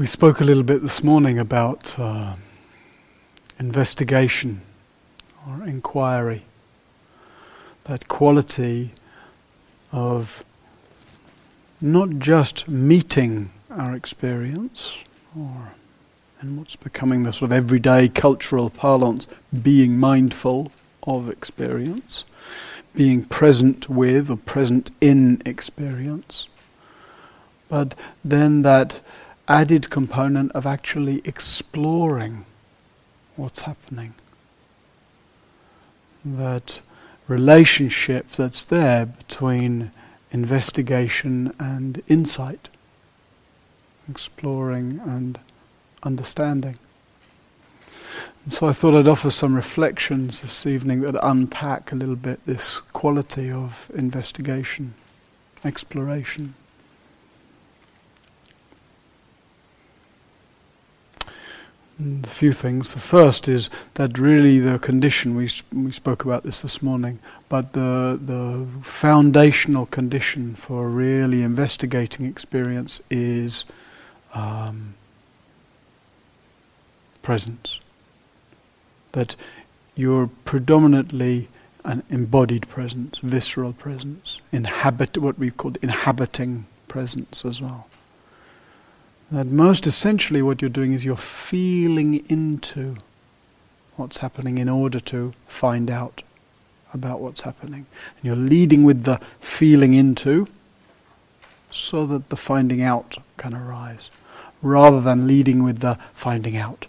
We 0.00 0.06
spoke 0.06 0.40
a 0.40 0.44
little 0.44 0.62
bit 0.62 0.80
this 0.80 1.04
morning 1.04 1.38
about 1.38 1.94
uh, 1.98 2.36
investigation 3.58 4.62
or 5.46 5.62
inquiry, 5.66 6.46
that 7.84 8.08
quality 8.08 8.92
of 9.92 10.42
not 11.82 12.18
just 12.18 12.66
meeting 12.66 13.50
our 13.68 13.94
experience, 13.94 14.94
or 15.38 15.74
in 16.40 16.56
what's 16.56 16.76
becoming 16.76 17.24
the 17.24 17.32
sort 17.34 17.50
of 17.50 17.52
everyday 17.58 18.08
cultural 18.08 18.70
parlance, 18.70 19.26
being 19.62 19.98
mindful 19.98 20.72
of 21.02 21.28
experience, 21.28 22.24
being 22.94 23.22
present 23.26 23.90
with 23.90 24.30
or 24.30 24.38
present 24.38 24.92
in 25.02 25.42
experience, 25.44 26.46
but 27.68 27.94
then 28.24 28.62
that 28.62 29.02
added 29.50 29.90
component 29.90 30.52
of 30.52 30.64
actually 30.64 31.20
exploring 31.24 32.44
what's 33.34 33.62
happening. 33.62 34.14
That 36.24 36.80
relationship 37.26 38.30
that's 38.30 38.62
there 38.62 39.06
between 39.06 39.90
investigation 40.30 41.52
and 41.58 42.00
insight, 42.06 42.68
exploring 44.08 45.00
and 45.04 45.40
understanding. 46.04 46.78
And 48.44 48.52
so 48.52 48.68
I 48.68 48.72
thought 48.72 48.94
I'd 48.94 49.08
offer 49.08 49.30
some 49.30 49.56
reflections 49.56 50.42
this 50.42 50.64
evening 50.64 51.00
that 51.00 51.16
unpack 51.26 51.90
a 51.90 51.96
little 51.96 52.14
bit 52.16 52.46
this 52.46 52.80
quality 52.92 53.50
of 53.50 53.90
investigation, 53.94 54.94
exploration. 55.64 56.54
A 62.00 62.26
few 62.26 62.52
things. 62.52 62.94
The 62.94 63.00
first 63.00 63.48
is 63.48 63.68
that 63.94 64.18
really 64.18 64.58
the 64.58 64.78
condition 64.78 65.36
we 65.36 65.50
we 65.72 65.92
spoke 65.92 66.24
about 66.24 66.42
this 66.42 66.60
this 66.62 66.82
morning, 66.82 67.18
but 67.48 67.72
the 67.72 68.18
the 68.20 68.66
foundational 68.82 69.86
condition 69.86 70.54
for 70.54 70.88
really 70.88 71.42
investigating 71.42 72.26
experience 72.26 73.00
is 73.10 73.64
um, 74.34 74.94
presence. 77.22 77.80
That 79.12 79.36
you're 79.94 80.30
predominantly 80.44 81.48
an 81.84 82.02
embodied 82.10 82.68
presence, 82.68 83.18
visceral 83.18 83.72
presence, 83.72 84.40
inhabit 84.52 85.18
what 85.18 85.38
we've 85.38 85.56
called 85.56 85.78
inhabiting 85.82 86.66
presence 86.88 87.44
as 87.44 87.60
well. 87.60 87.86
That 89.30 89.46
most 89.46 89.86
essentially 89.86 90.42
what 90.42 90.60
you're 90.60 90.68
doing 90.68 90.92
is 90.92 91.04
you're 91.04 91.16
feeling 91.16 92.24
into 92.28 92.96
what's 93.96 94.18
happening 94.18 94.58
in 94.58 94.68
order 94.68 94.98
to 94.98 95.32
find 95.46 95.88
out 95.90 96.22
about 96.92 97.20
what's 97.20 97.42
happening. 97.42 97.86
And 98.16 98.24
you're 98.24 98.34
leading 98.34 98.82
with 98.82 99.04
the 99.04 99.20
feeling 99.40 99.94
into 99.94 100.48
so 101.70 102.06
that 102.06 102.30
the 102.30 102.36
finding 102.36 102.82
out 102.82 103.18
can 103.36 103.54
arise, 103.54 104.10
rather 104.60 105.00
than 105.00 105.28
leading 105.28 105.62
with 105.62 105.78
the 105.78 105.96
finding 106.12 106.56
out. 106.56 106.86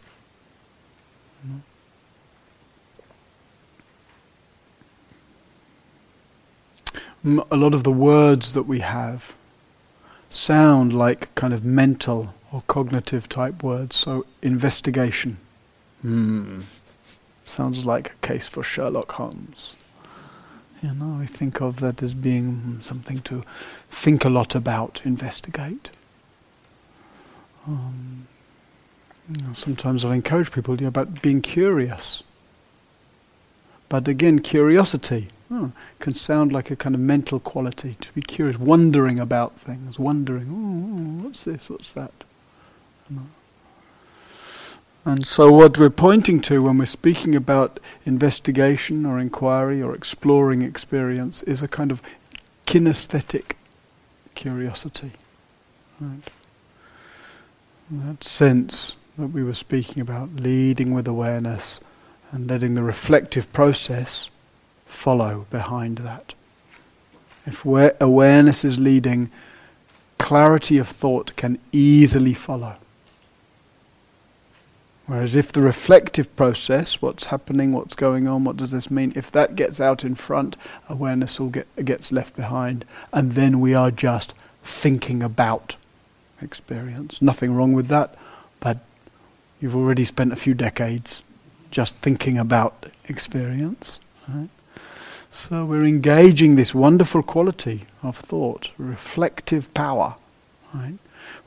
Mm. 7.23 7.45
A 7.51 7.55
lot 7.55 7.75
of 7.75 7.83
the 7.83 7.91
words 7.91 8.53
that 8.53 8.63
we 8.63 8.79
have 8.79 9.35
sound 10.31 10.93
like 10.93 11.33
kind 11.35 11.53
of 11.53 11.63
mental 11.63 12.33
or 12.51 12.63
cognitive 12.67 13.29
type 13.29 13.61
words. 13.61 13.95
So, 13.95 14.25
investigation. 14.41 15.37
Hmm. 16.01 16.61
Sounds 17.45 17.85
like 17.85 18.11
a 18.11 18.27
case 18.27 18.47
for 18.47 18.63
Sherlock 18.63 19.11
Holmes. 19.13 19.75
You 20.81 20.93
know, 20.95 21.19
I 21.21 21.27
think 21.27 21.61
of 21.61 21.79
that 21.81 22.01
as 22.01 22.13
being 22.13 22.79
something 22.81 23.19
to 23.21 23.43
think 23.91 24.25
a 24.25 24.29
lot 24.29 24.55
about, 24.55 25.01
investigate. 25.03 25.91
Um, 27.67 28.27
you 29.29 29.43
know, 29.43 29.53
sometimes 29.53 30.03
I 30.03 30.15
encourage 30.15 30.51
people 30.51 30.75
you 30.75 30.83
know, 30.83 30.87
about 30.87 31.21
being 31.21 31.41
curious. 31.41 32.23
But 33.89 34.07
again, 34.07 34.39
curiosity 34.39 35.27
oh, 35.51 35.71
can 35.99 36.13
sound 36.13 36.51
like 36.51 36.71
a 36.71 36.75
kind 36.75 36.95
of 36.95 37.01
mental 37.01 37.39
quality, 37.39 37.97
to 38.01 38.11
be 38.13 38.21
curious, 38.21 38.57
wondering 38.57 39.19
about 39.19 39.59
things, 39.59 39.99
wondering, 39.99 40.47
oh, 40.49 41.23
what's 41.25 41.43
this, 41.43 41.69
what's 41.69 41.91
that. 41.93 42.23
And 45.03 45.25
so, 45.25 45.51
what 45.51 45.77
we're 45.79 45.89
pointing 45.89 46.41
to 46.41 46.61
when 46.61 46.77
we're 46.77 46.85
speaking 46.85 47.35
about 47.35 47.79
investigation 48.05 49.05
or 49.05 49.19
inquiry 49.19 49.81
or 49.81 49.95
exploring 49.95 50.61
experience 50.61 51.41
is 51.43 51.63
a 51.63 51.67
kind 51.67 51.91
of 51.91 52.01
kinesthetic 52.67 53.53
curiosity. 54.35 55.13
Right? 55.99 56.29
That 57.89 58.23
sense 58.23 58.95
that 59.17 59.27
we 59.27 59.43
were 59.43 59.55
speaking 59.55 60.01
about, 60.01 60.35
leading 60.35 60.93
with 60.93 61.07
awareness 61.07 61.79
and 62.31 62.47
letting 62.47 62.75
the 62.75 62.83
reflective 62.83 63.51
process 63.51 64.29
follow 64.91 65.45
behind 65.49 65.99
that. 65.99 66.33
If 67.45 67.65
awareness 67.65 68.63
is 68.63 68.77
leading, 68.77 69.31
clarity 70.19 70.77
of 70.77 70.87
thought 70.87 71.35
can 71.35 71.57
easily 71.71 72.33
follow. 72.33 72.75
Whereas 75.07 75.35
if 75.35 75.51
the 75.51 75.61
reflective 75.61 76.33
process, 76.35 77.01
what's 77.01 77.25
happening, 77.25 77.73
what's 77.73 77.95
going 77.95 78.27
on, 78.27 78.43
what 78.43 78.57
does 78.57 78.71
this 78.71 78.91
mean, 78.91 79.11
if 79.15 79.31
that 79.31 79.55
gets 79.55 79.81
out 79.81 80.03
in 80.03 80.15
front, 80.15 80.55
awareness 80.87 81.39
all 81.39 81.49
get 81.49 81.67
gets 81.83 82.11
left 82.11 82.35
behind, 82.35 82.85
and 83.11 83.33
then 83.33 83.59
we 83.59 83.73
are 83.73 83.91
just 83.91 84.33
thinking 84.63 85.23
about 85.23 85.75
experience. 86.41 87.21
Nothing 87.21 87.53
wrong 87.55 87.73
with 87.73 87.87
that, 87.87 88.15
but 88.59 88.77
you've 89.59 89.75
already 89.75 90.05
spent 90.05 90.31
a 90.31 90.37
few 90.37 90.53
decades 90.53 91.23
just 91.71 91.95
thinking 91.97 92.37
about 92.37 92.85
experience. 93.09 93.99
Right? 94.27 94.49
So 95.33 95.63
we're 95.63 95.85
engaging 95.85 96.55
this 96.55 96.75
wonderful 96.75 97.23
quality 97.23 97.85
of 98.03 98.17
thought, 98.17 98.71
reflective 98.77 99.73
power. 99.73 100.15
Right? 100.73 100.97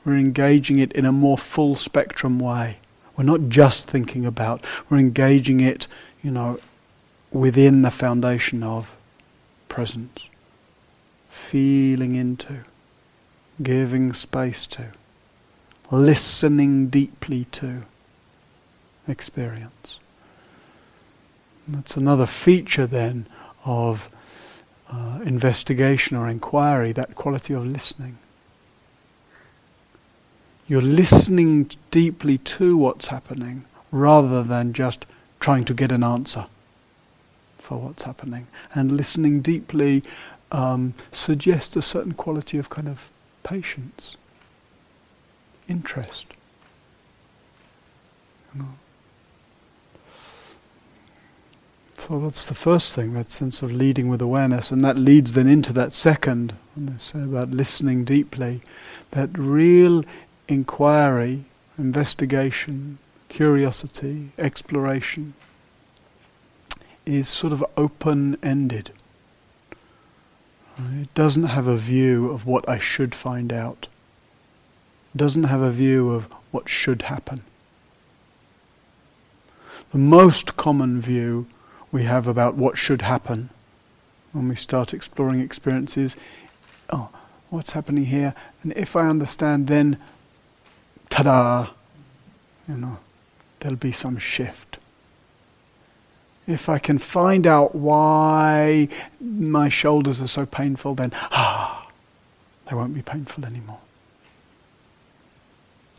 We're 0.03 0.17
engaging 0.17 0.79
it 0.79 0.91
in 0.93 1.05
a 1.05 1.11
more 1.11 1.37
full 1.37 1.75
spectrum 1.75 2.39
way. 2.39 2.79
We're 3.15 3.25
not 3.25 3.47
just 3.47 3.87
thinking 3.87 4.25
about, 4.25 4.65
we're 4.89 4.97
engaging 4.97 5.59
it, 5.59 5.87
you 6.23 6.31
know, 6.31 6.59
within 7.31 7.83
the 7.83 7.91
foundation 7.91 8.63
of 8.63 8.95
presence. 9.69 10.29
Feeling 11.29 12.15
into, 12.15 12.65
giving 13.61 14.13
space 14.13 14.65
to, 14.67 14.87
listening 15.91 16.87
deeply 16.87 17.45
to 17.51 17.83
experience. 19.07 19.99
That's 21.67 21.95
another 21.95 22.25
feature 22.25 22.87
then 22.87 23.27
of 23.65 24.09
uh, 24.89 25.19
investigation 25.25 26.15
or 26.15 26.29
inquiry, 26.29 26.91
that 26.91 27.15
quality 27.15 27.53
of 27.53 27.65
listening. 27.65 28.17
You're 30.67 30.81
listening 30.81 31.69
deeply 31.91 32.37
to 32.39 32.77
what's 32.77 33.07
happening 33.07 33.65
rather 33.91 34.43
than 34.43 34.73
just 34.73 35.05
trying 35.39 35.63
to 35.65 35.73
get 35.73 35.91
an 35.91 36.03
answer 36.03 36.45
for 37.59 37.79
what's 37.79 38.03
happening. 38.03 38.47
And 38.73 38.91
listening 38.91 39.41
deeply 39.41 40.03
um, 40.51 40.93
suggests 41.11 41.75
a 41.75 41.81
certain 41.81 42.13
quality 42.13 42.57
of 42.57 42.69
kind 42.69 42.87
of 42.87 43.09
patience, 43.43 44.15
interest. 45.67 46.25
You 48.53 48.61
know. 48.61 48.75
So 52.07 52.19
that's 52.19 52.45
the 52.45 52.53
first 52.53 52.93
thing, 52.93 53.13
that 53.13 53.31
sense 53.31 53.63
of 53.63 53.71
leading 53.71 54.09
with 54.09 54.21
awareness, 54.21 54.69
and 54.69 54.85
that 54.85 54.95
leads 54.95 55.33
then 55.33 55.47
into 55.47 55.73
that 55.73 55.91
second, 55.91 56.53
when 56.75 56.93
I 56.93 56.97
say 56.97 57.23
about 57.23 57.49
listening 57.49 58.05
deeply, 58.05 58.61
that 59.09 59.35
real 59.35 60.05
inquiry, 60.47 61.45
investigation, 61.79 62.99
curiosity, 63.27 64.29
exploration 64.37 65.33
is 67.07 67.27
sort 67.27 67.51
of 67.51 67.65
open-ended. 67.75 68.91
It 70.77 71.11
doesn't 71.15 71.45
have 71.45 71.65
a 71.65 71.75
view 71.75 72.29
of 72.29 72.45
what 72.45 72.69
I 72.69 72.77
should 72.77 73.15
find 73.15 73.51
out. 73.51 73.87
It 75.15 75.17
doesn't 75.17 75.45
have 75.45 75.61
a 75.61 75.71
view 75.71 76.11
of 76.11 76.25
what 76.51 76.69
should 76.69 77.01
happen. 77.03 77.41
The 79.91 79.97
most 79.97 80.55
common 80.55 81.01
view 81.01 81.47
we 81.91 82.03
have 82.03 82.27
about 82.27 82.55
what 82.55 82.77
should 82.77 83.01
happen 83.01 83.49
when 84.31 84.47
we 84.49 84.55
start 84.55 84.93
exploring 84.93 85.39
experiences. 85.39 86.15
Oh, 86.89 87.09
what's 87.49 87.71
happening 87.71 88.05
here? 88.05 88.33
And 88.63 88.73
if 88.75 88.95
I 88.95 89.07
understand, 89.07 89.67
then 89.67 89.97
ta-da, 91.09 91.69
you 92.67 92.77
know, 92.77 92.97
there'll 93.59 93.77
be 93.77 93.91
some 93.91 94.17
shift. 94.17 94.77
If 96.47 96.69
I 96.69 96.77
can 96.77 96.99
find 96.99 97.47
out 97.47 97.73
why 97.73 98.87
my 99.19 99.69
shoulders 99.69 100.21
are 100.21 100.27
so 100.27 100.45
painful, 100.45 100.95
then 100.95 101.11
ah, 101.31 101.87
they 102.69 102.75
won't 102.75 102.93
be 102.93 103.01
painful 103.01 103.45
anymore. 103.45 103.79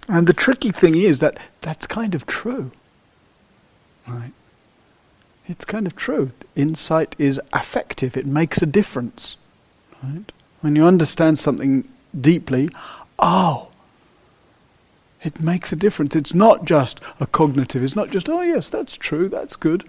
And 0.09 0.27
the 0.27 0.33
tricky 0.33 0.71
thing 0.71 0.95
is 0.97 1.19
that 1.19 1.37
that's 1.63 1.87
kind 1.87 2.15
of 2.15 2.27
true. 2.27 2.71
Right? 4.07 4.33
It's 5.49 5.65
kind 5.65 5.87
of 5.87 5.95
true. 5.95 6.31
Insight 6.55 7.15
is 7.19 7.41
affective. 7.53 8.17
It 8.17 8.27
makes 8.27 8.63
a 8.63 8.67
difference. 8.67 9.37
Right? 10.03 10.33
When 10.61 10.75
you 10.77 10.85
understand 10.85 11.39
something 11.39 11.89
deeply, 12.19 12.69
oh, 13.19 13.69
it 15.23 15.41
makes 15.41 15.73
a 15.73 15.77
difference. 15.77 16.17
It's 16.17 16.35
not 16.35 16.65
just 16.65 17.01
a 17.21 17.27
cognitive. 17.27 17.83
It's 17.85 17.97
not 17.97 18.11
just, 18.11 18.29
oh 18.29 18.43
yes, 18.43 18.69
that's 18.69 18.97
true, 18.97 19.29
that's 19.29 19.57
good. 19.57 19.85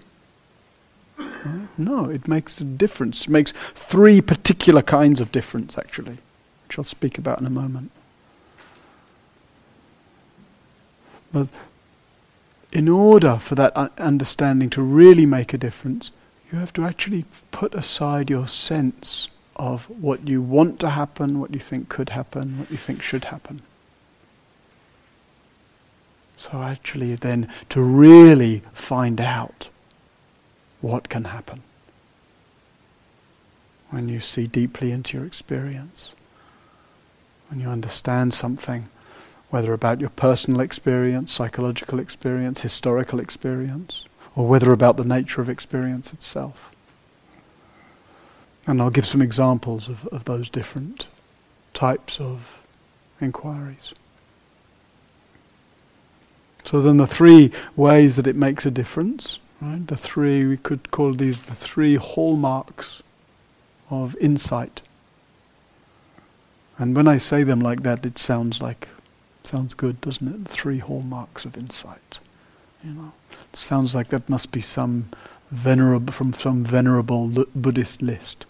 Right? 1.18 1.68
No, 1.76 2.04
it 2.04 2.28
makes 2.28 2.60
a 2.60 2.64
difference. 2.64 3.22
It 3.22 3.30
makes 3.30 3.52
three 3.74 4.20
particular 4.20 4.82
kinds 4.82 5.20
of 5.20 5.32
difference, 5.32 5.76
actually, 5.76 6.18
which 6.66 6.78
I'll 6.78 6.84
speak 6.84 7.18
about 7.18 7.40
in 7.40 7.46
a 7.46 7.50
moment. 7.50 7.90
But 11.32 11.48
in 12.72 12.88
order 12.88 13.36
for 13.36 13.54
that 13.54 13.72
understanding 13.98 14.70
to 14.70 14.82
really 14.82 15.26
make 15.26 15.54
a 15.54 15.58
difference, 15.58 16.12
you 16.52 16.58
have 16.58 16.72
to 16.74 16.84
actually 16.84 17.24
put 17.50 17.74
aside 17.74 18.30
your 18.30 18.46
sense 18.46 19.28
of 19.56 19.88
what 19.90 20.28
you 20.28 20.40
want 20.40 20.78
to 20.80 20.90
happen, 20.90 21.40
what 21.40 21.52
you 21.52 21.60
think 21.60 21.88
could 21.88 22.10
happen, 22.10 22.58
what 22.58 22.70
you 22.70 22.76
think 22.76 23.02
should 23.02 23.26
happen. 23.26 23.62
So, 26.36 26.62
actually, 26.62 27.16
then 27.16 27.48
to 27.70 27.80
really 27.80 28.62
find 28.72 29.20
out 29.20 29.70
what 30.80 31.08
can 31.08 31.24
happen 31.24 31.62
when 33.90 34.08
you 34.08 34.20
see 34.20 34.46
deeply 34.46 34.92
into 34.92 35.16
your 35.16 35.26
experience, 35.26 36.12
when 37.48 37.58
you 37.58 37.68
understand 37.68 38.34
something 38.34 38.88
whether 39.50 39.72
about 39.72 40.00
your 40.00 40.10
personal 40.10 40.60
experience, 40.60 41.32
psychological 41.32 41.98
experience, 41.98 42.60
historical 42.62 43.18
experience, 43.18 44.04
or 44.36 44.46
whether 44.46 44.72
about 44.72 44.96
the 44.96 45.04
nature 45.04 45.40
of 45.40 45.48
experience 45.48 46.12
itself. 46.12 46.72
And 48.66 48.82
I'll 48.82 48.90
give 48.90 49.06
some 49.06 49.22
examples 49.22 49.88
of, 49.88 50.06
of 50.08 50.26
those 50.26 50.50
different 50.50 51.06
types 51.72 52.20
of 52.20 52.60
inquiries. 53.20 53.94
So 56.64 56.82
then 56.82 56.98
the 56.98 57.06
three 57.06 57.50
ways 57.76 58.16
that 58.16 58.26
it 58.26 58.36
makes 58.36 58.66
a 58.66 58.70
difference, 58.70 59.38
right? 59.62 59.86
The 59.86 59.96
three, 59.96 60.46
we 60.46 60.58
could 60.58 60.90
call 60.90 61.14
these 61.14 61.40
the 61.40 61.54
three 61.54 61.96
hallmarks 61.96 63.02
of 63.88 64.14
insight. 64.16 64.82
And 66.76 66.94
when 66.94 67.08
I 67.08 67.16
say 67.16 67.42
them 67.42 67.60
like 67.60 67.82
that, 67.84 68.04
it 68.04 68.18
sounds 68.18 68.60
like 68.60 68.88
Sounds 69.48 69.72
good, 69.72 70.02
doesn't 70.02 70.28
it? 70.28 70.44
The 70.44 70.50
three 70.50 70.78
hallmarks 70.78 71.46
of 71.46 71.56
insight. 71.56 72.18
You 72.84 72.90
know, 72.90 73.12
sounds 73.54 73.94
like 73.94 74.10
that 74.10 74.28
must 74.28 74.52
be 74.52 74.60
some 74.60 75.08
venerable 75.50 76.12
from 76.12 76.34
some 76.34 76.64
venerable 76.64 77.46
Buddhist 77.56 78.02
list. 78.02 78.44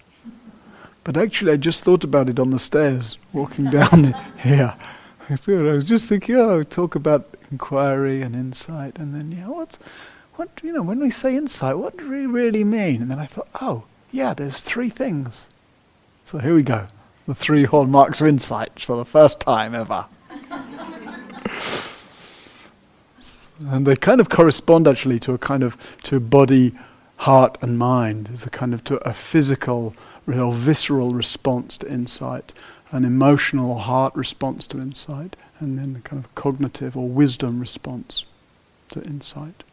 But 1.04 1.16
actually, 1.16 1.52
I 1.52 1.56
just 1.56 1.84
thought 1.84 2.02
about 2.02 2.28
it 2.28 2.40
on 2.40 2.50
the 2.50 2.58
stairs, 2.58 3.16
walking 3.32 3.66
down 3.70 4.12
here. 4.42 4.74
I 5.30 5.36
feel 5.36 5.68
I 5.68 5.74
was 5.74 5.84
just 5.84 6.08
thinking, 6.08 6.34
oh, 6.34 6.64
talk 6.64 6.96
about 6.96 7.28
inquiry 7.52 8.20
and 8.20 8.34
insight, 8.34 8.98
and 8.98 9.14
then 9.14 9.30
yeah, 9.30 9.46
what, 9.46 9.78
what 10.34 10.48
you 10.64 10.72
know, 10.72 10.82
when 10.82 10.98
we 10.98 11.10
say 11.12 11.36
insight, 11.36 11.78
what 11.78 11.96
do 11.96 12.10
we 12.10 12.26
really 12.26 12.64
mean? 12.64 13.02
And 13.02 13.08
then 13.08 13.20
I 13.20 13.26
thought, 13.26 13.46
oh, 13.60 13.84
yeah, 14.10 14.34
there's 14.34 14.62
three 14.62 14.90
things. 14.90 15.48
So 16.26 16.38
here 16.38 16.56
we 16.56 16.64
go, 16.64 16.88
the 17.28 17.36
three 17.36 17.66
hallmarks 17.66 18.20
of 18.20 18.26
insight 18.26 18.80
for 18.80 18.96
the 18.96 19.04
first 19.04 19.38
time 19.38 19.76
ever. 19.76 20.06
And 23.66 23.86
they 23.86 23.96
kind 23.96 24.20
of 24.20 24.28
correspond 24.28 24.86
actually 24.86 25.18
to 25.20 25.32
a 25.32 25.38
kind 25.38 25.62
of 25.62 25.76
to 26.04 26.20
body, 26.20 26.74
heart, 27.16 27.58
and 27.60 27.78
mind. 27.78 28.28
There's 28.28 28.46
a 28.46 28.50
kind 28.50 28.74
of 28.74 28.84
to 28.84 28.96
a 29.08 29.12
physical, 29.12 29.94
real 30.26 30.52
visceral 30.52 31.12
response 31.12 31.76
to 31.78 31.88
insight, 31.88 32.54
an 32.90 33.04
emotional 33.04 33.72
or 33.72 33.80
heart 33.80 34.14
response 34.14 34.66
to 34.68 34.78
insight, 34.78 35.36
and 35.60 35.78
then 35.78 35.96
a 35.96 36.08
kind 36.08 36.24
of 36.24 36.34
cognitive 36.34 36.96
or 36.96 37.08
wisdom 37.08 37.60
response 37.60 38.24
to 38.90 39.02
insight. 39.02 39.64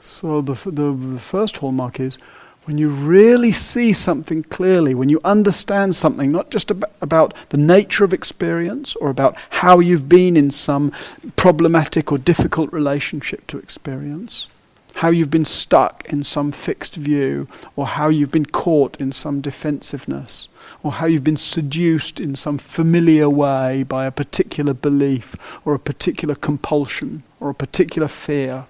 So 0.00 0.40
the, 0.40 0.54
the, 0.54 0.92
the 0.92 1.18
first 1.18 1.58
hallmark 1.58 2.00
is 2.00 2.18
when 2.66 2.78
you 2.78 2.88
really 2.88 3.52
see 3.52 3.92
something 3.92 4.42
clearly, 4.42 4.92
when 4.92 5.08
you 5.08 5.20
understand 5.22 5.94
something, 5.94 6.32
not 6.32 6.50
just 6.50 6.68
ab- 6.72 6.90
about 7.00 7.32
the 7.50 7.56
nature 7.56 8.04
of 8.04 8.12
experience 8.12 8.96
or 8.96 9.08
about 9.08 9.36
how 9.50 9.78
you've 9.78 10.08
been 10.08 10.36
in 10.36 10.50
some 10.50 10.90
problematic 11.36 12.10
or 12.10 12.18
difficult 12.18 12.72
relationship 12.72 13.46
to 13.46 13.56
experience, 13.56 14.48
how 14.94 15.10
you've 15.10 15.30
been 15.30 15.44
stuck 15.44 16.04
in 16.06 16.24
some 16.24 16.50
fixed 16.50 16.96
view, 16.96 17.46
or 17.76 17.86
how 17.86 18.08
you've 18.08 18.32
been 18.32 18.46
caught 18.46 19.00
in 19.00 19.12
some 19.12 19.40
defensiveness, 19.40 20.48
or 20.82 20.90
how 20.90 21.06
you've 21.06 21.22
been 21.22 21.36
seduced 21.36 22.18
in 22.18 22.34
some 22.34 22.58
familiar 22.58 23.30
way 23.30 23.84
by 23.84 24.06
a 24.06 24.10
particular 24.10 24.74
belief, 24.74 25.36
or 25.64 25.74
a 25.74 25.78
particular 25.78 26.34
compulsion, 26.34 27.22
or 27.38 27.48
a 27.48 27.54
particular 27.54 28.08
fear, 28.08 28.66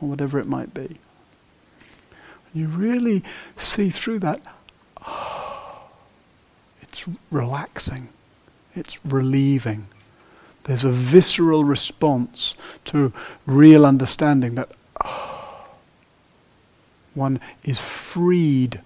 or 0.00 0.08
whatever 0.08 0.40
it 0.40 0.48
might 0.48 0.74
be 0.74 0.98
you 2.54 2.68
really 2.68 3.22
see 3.56 3.90
through 3.90 4.20
that, 4.20 4.40
it's 6.82 7.04
relaxing, 7.30 8.08
it's 8.74 9.04
relieving. 9.04 9.88
There's 10.62 10.84
a 10.84 10.90
visceral 10.90 11.64
response 11.64 12.54
to 12.86 13.12
real 13.44 13.84
understanding 13.84 14.54
that 14.54 14.70
one 17.14 17.40
is 17.64 17.80
freed 17.80 18.80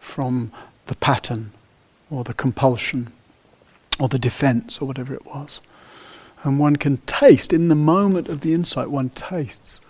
from 0.00 0.50
the 0.86 0.96
pattern 0.96 1.52
or 2.10 2.24
the 2.24 2.34
compulsion 2.34 3.12
or 3.98 4.08
the 4.08 4.18
defense 4.18 4.78
or 4.80 4.86
whatever 4.86 5.14
it 5.14 5.24
was. 5.24 5.60
And 6.42 6.58
one 6.58 6.76
can 6.76 6.98
taste, 7.06 7.52
in 7.52 7.68
the 7.68 7.74
moment 7.74 8.28
of 8.28 8.42
the 8.42 8.52
insight, 8.52 8.90
one 8.90 9.10
tastes 9.10 9.80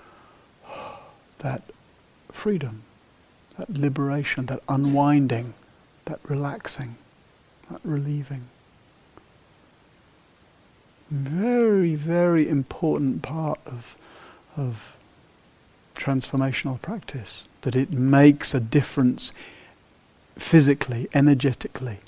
that 1.46 1.62
freedom, 2.32 2.82
that 3.56 3.70
liberation, 3.70 4.46
that 4.46 4.60
unwinding, 4.68 5.54
that 6.06 6.18
relaxing, 6.24 6.96
that 7.70 7.80
relieving. 7.84 8.48
Very, 11.08 11.94
very 11.94 12.48
important 12.48 13.22
part 13.22 13.60
of, 13.64 13.96
of 14.56 14.96
transformational 15.94 16.82
practice, 16.82 17.46
that 17.60 17.76
it 17.76 17.92
makes 17.92 18.52
a 18.52 18.58
difference 18.58 19.32
physically, 20.36 21.08
energetically. 21.14 21.98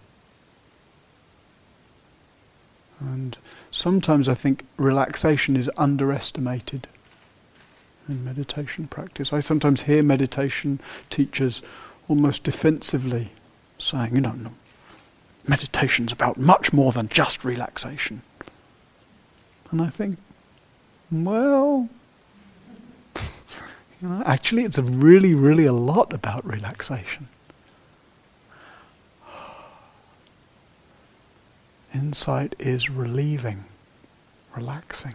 And 2.99 3.39
sometimes 3.71 4.29
I 4.29 4.35
think 4.35 4.65
relaxation 4.77 5.57
is 5.57 5.71
underestimated 5.77 6.89
in 8.09 8.25
meditation 8.25 8.87
practice. 8.87 9.33
I 9.33 9.41
sometimes 9.41 9.83
hear 9.83 10.03
meditation 10.03 10.81
teachers 11.11 11.63
almost 12.09 12.43
defensively 12.43 13.31
saying, 13.79 14.15
you 14.15 14.21
know, 14.21 14.33
no, 14.33 14.53
meditation's 15.47 16.13
about 16.13 16.37
much 16.39 16.73
more 16.73 16.93
than 16.93 17.09
just 17.09 17.45
relaxation. 17.45 18.23
And 19.71 19.83
I 19.83 19.89
think, 19.89 20.17
well, 21.11 21.89
you 24.03 24.09
know, 24.09 24.23
actually 24.25 24.63
it's 24.65 24.79
really, 24.79 25.35
really 25.35 25.67
a 25.67 25.73
lot 25.73 26.13
about 26.13 26.47
relaxation. 26.47 27.29
Insight 31.95 32.55
is 32.59 32.89
relieving, 32.91 33.65
relaxing. 34.57 35.15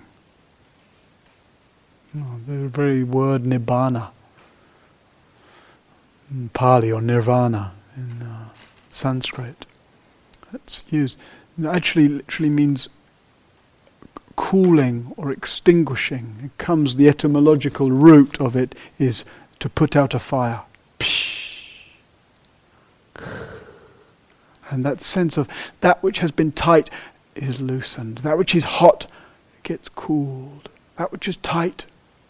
The 2.13 2.67
very 2.67 3.03
word 3.03 3.43
nibbana 3.43 4.12
in 6.29 6.50
Pali 6.50 6.91
or 6.91 7.01
nirvana 7.01 7.72
in 7.98 8.22
uh, 8.22 8.50
Sanskrit. 8.91 9.65
That's 10.51 10.84
used. 10.89 11.17
It 11.60 11.65
actually, 11.65 12.08
literally 12.08 12.50
means 12.50 12.88
cooling 14.36 15.12
or 15.17 15.32
extinguishing. 15.32 16.36
It 16.43 16.58
comes. 16.60 16.98
The 16.98 17.10
etymological 17.10 17.89
root 17.89 18.39
of 18.39 18.55
it 18.55 18.75
is 19.00 19.25
to 19.60 19.70
put 19.70 19.96
out 19.96 20.13
a 20.13 20.20
fire. 20.20 20.62
And 24.70 24.86
that 24.86 25.01
sense 25.01 25.38
of 25.38 25.48
that 25.82 26.03
which 26.03 26.20
has 26.20 26.32
been 26.32 26.51
tight 26.51 26.91
is 27.36 27.60
loosened. 27.60 28.20
That 28.20 28.38
which 28.38 28.53
is 28.53 28.65
hot 28.65 29.08
gets 29.63 29.89
cooled. 29.89 30.70
That 30.98 31.12
which 31.12 31.27
is 31.27 31.38
tight 31.38 31.88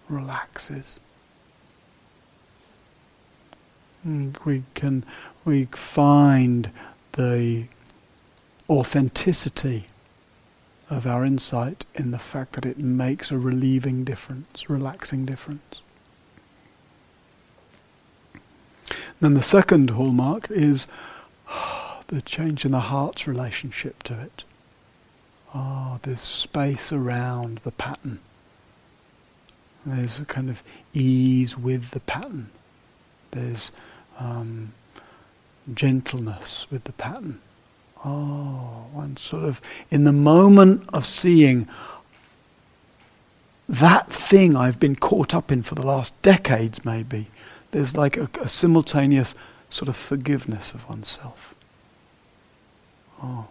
relaxes. 0.10 1.00
We 4.06 4.64
can 4.74 5.06
we 5.46 5.66
find 5.66 6.72
the 7.14 7.68
authenticity 8.70 9.86
of 10.90 11.08
our 11.08 11.26
insight 11.26 11.86
in 11.96 12.12
the 12.12 12.20
fact 12.20 12.54
that 12.54 12.66
it 12.66 12.78
makes 12.78 13.32
a 13.32 13.38
relieving 13.38 14.04
difference, 14.04 14.70
relaxing 14.70 15.26
difference. 15.26 15.82
Then 19.22 19.36
the 19.36 19.44
second 19.44 19.92
hallmark 19.92 20.52
is 20.52 20.86
the 22.08 22.22
change 22.22 22.66
in 22.66 22.72
the 22.72 22.80
heart's 22.82 23.28
relationship 23.28 24.04
to 24.04 24.20
it. 24.20 24.44
Ah, 25.54 25.94
oh, 25.94 26.00
there's 26.04 26.22
space 26.22 26.92
around 26.92 27.60
the 27.60 27.72
pattern. 27.72 28.20
There's 29.86 30.20
a 30.20 30.26
kind 30.26 30.50
of 30.50 30.64
ease 30.94 31.58
with 31.58 31.92
the 31.92 32.00
pattern. 32.02 32.50
There's 33.32 33.72
um, 34.20 34.74
gentleness 35.74 36.66
with 36.70 36.86
the 36.86 36.94
pattern. 36.94 37.40
Oh, 38.06 38.86
one 38.92 39.18
sort 39.18 39.44
of, 39.44 39.62
in 39.90 40.04
the 40.04 40.14
moment 40.14 40.84
of 40.94 41.06
seeing 41.06 41.68
that 43.68 44.12
thing 44.12 44.56
I've 44.56 44.80
been 44.80 44.96
caught 44.96 45.34
up 45.34 45.52
in 45.52 45.64
for 45.64 45.76
the 45.76 45.86
last 45.86 46.20
decades, 46.22 46.84
maybe, 46.84 47.28
there's 47.72 47.96
like 47.96 48.18
a, 48.18 48.30
a 48.40 48.50
simultaneous 48.50 49.34
sort 49.70 49.90
of 49.90 49.96
forgiveness 49.96 50.74
of 50.74 50.88
oneself. 50.88 51.56
Oh. 53.22 53.48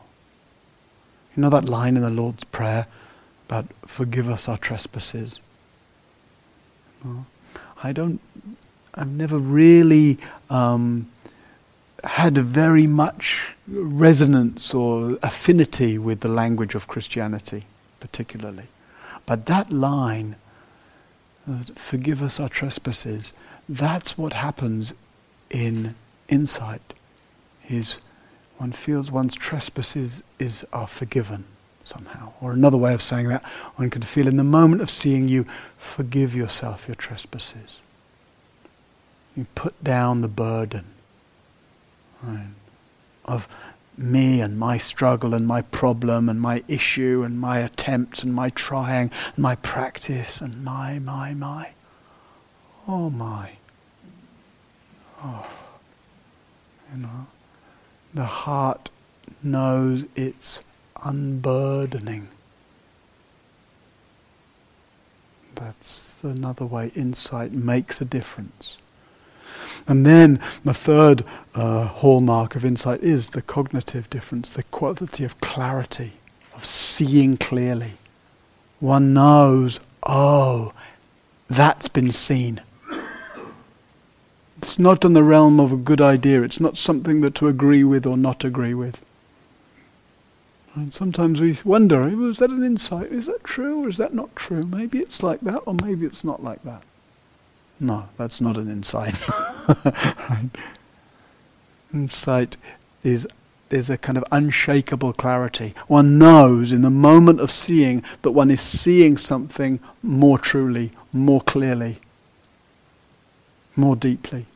You 1.35 1.41
know 1.41 1.51
that 1.51 1.65
line 1.65 1.97
in 1.97 2.03
the 2.03 2.11
Lord's 2.11 2.45
Prayer 2.45 2.87
about 3.49 3.67
forgive 3.87 4.29
us 4.29 4.49
our 4.49 4.59
trespasses? 4.59 5.41
I 7.83 7.93
don't, 7.93 8.21
I've 8.95 9.11
never 9.11 9.39
really 9.39 10.19
um, 10.51 11.11
had 12.05 12.39
very 12.39 12.87
much 12.87 13.53
resonance 13.67 14.75
or 14.75 15.19
affinity 15.23 15.99
with 15.99 16.21
the 16.21 16.29
language 16.29 16.75
of 16.75 16.87
Christianity, 16.87 17.65
particularly. 18.01 18.69
But 19.27 19.47
that 19.47 19.73
line, 19.73 20.37
uh, 21.49 21.63
forgive 21.77 22.23
us 22.23 22.39
our 22.39 22.49
trespasses, 22.49 23.33
that's 23.69 24.19
what 24.19 24.33
happens 24.33 24.95
in 25.51 25.95
insight. 26.29 26.95
Is 27.69 27.99
one 28.59 28.73
feels 28.73 29.11
one's 29.11 29.35
trespasses 29.35 30.23
is 30.39 30.65
are 30.73 30.87
forgiven 30.87 31.45
somehow. 31.83 32.33
Or 32.41 32.53
another 32.53 32.77
way 32.77 32.95
of 32.95 33.03
saying 33.03 33.29
that, 33.29 33.45
one 33.77 33.91
can 33.91 34.03
feel 34.03 34.29
in 34.29 34.37
the 34.37 34.45
moment 34.45 34.83
of 34.83 34.91
seeing 34.91 35.29
you, 35.29 35.47
forgive 35.77 36.35
yourself 36.35 36.89
your 36.89 36.95
trespasses. 36.95 37.81
You 39.37 39.47
put 39.55 39.83
down 39.83 40.21
the 40.21 40.29
burden 40.29 40.85
right, 42.23 42.49
of 43.25 43.49
me 43.97 44.41
and 44.41 44.59
my 44.59 44.79
struggle 44.79 45.35
and 45.35 45.47
my 45.47 45.63
problem 45.63 46.29
and 46.29 46.41
my 46.41 46.63
issue 46.67 47.23
and 47.25 47.39
my 47.39 47.59
attempts 47.59 48.23
and 48.23 48.35
my 48.35 48.49
trying 48.51 49.11
and 49.35 49.39
my 49.39 49.55
practice 49.57 50.41
and 50.41 50.65
my, 50.65 50.99
my, 50.99 51.35
my. 51.35 51.71
Oh 52.89 53.11
my. 53.11 53.53
Oh. 55.23 55.47
You 56.93 56.99
know, 56.99 57.27
the 58.13 58.25
heart 58.25 58.91
knows 59.43 60.05
it's 60.15 60.61
unburdening. 61.05 62.29
That's 65.55 66.21
another 66.23 66.65
way 66.65 66.91
insight 66.95 67.53
makes 67.53 68.01
a 68.01 68.05
difference. 68.05 68.79
And 69.87 70.07
then 70.07 70.41
the 70.65 70.75
third 70.75 71.25
uh, 71.55 71.87
hallmark 71.87 72.57
of 72.57 72.65
insight 72.65 73.03
is 73.03 73.31
the 73.31 73.43
cognitive 73.43 74.09
difference, 74.11 74.51
the 74.51 74.63
quality 74.65 75.25
of 75.25 75.41
clarity, 75.41 76.13
of 76.55 76.65
seeing 76.65 77.37
clearly. 77.37 77.93
One 78.81 79.13
knows, 79.13 79.81
oh, 80.03 80.73
that's 81.49 81.89
been 81.89 82.13
seen. 82.13 82.61
It's 84.59 84.79
not 84.79 85.05
in 85.05 85.13
the 85.13 85.25
realm 85.25 85.59
of 85.59 85.73
a 85.73 85.77
good 85.77 86.01
idea. 86.01 86.43
It's 86.43 86.61
not 86.61 86.77
something 86.77 87.21
that 87.23 87.35
to 87.37 87.49
agree 87.49 87.85
with 87.85 88.07
or 88.07 88.17
not 88.17 88.45
agree 88.45 88.75
with. 88.75 89.05
And 90.75 90.93
sometimes 90.93 91.41
we 91.41 91.57
wonder, 91.65 92.09
is 92.29 92.39
that 92.39 92.51
an 92.51 92.65
insight? 92.65 93.13
Is 93.13 93.27
that 93.27 93.45
true 93.45 93.85
or 93.85 93.89
is 93.89 93.99
that 93.99 94.15
not 94.15 94.35
true? 94.35 94.63
Maybe 94.63 95.01
it's 95.01 95.23
like 95.23 95.41
that 95.43 95.63
or 95.67 95.75
maybe 95.75 96.07
it's 96.07 96.25
not 96.25 96.43
like 96.43 96.63
that. 96.65 96.83
No, 97.79 98.09
that's 98.17 98.41
not 98.41 98.57
an 98.57 98.71
insight. 98.71 99.17
Insight 101.93 102.57
is 103.03 103.27
there's 103.69 103.91
a 103.91 103.99
kind 103.99 104.17
of 104.19 104.25
unshakable 104.31 105.15
clarity. 105.15 105.75
One 105.89 106.19
knows 106.19 106.73
in 106.73 106.83
the 106.83 106.91
moment 106.91 107.41
of 107.41 107.51
seeing 107.51 108.05
that 108.21 108.33
one 108.33 108.51
is 108.51 108.61
seeing 108.61 109.17
something 109.17 109.81
more 110.03 110.39
truly, 110.39 110.93
more 111.13 111.41
clearly, 111.41 111.99
more 113.75 113.97
deeply. 113.97 114.47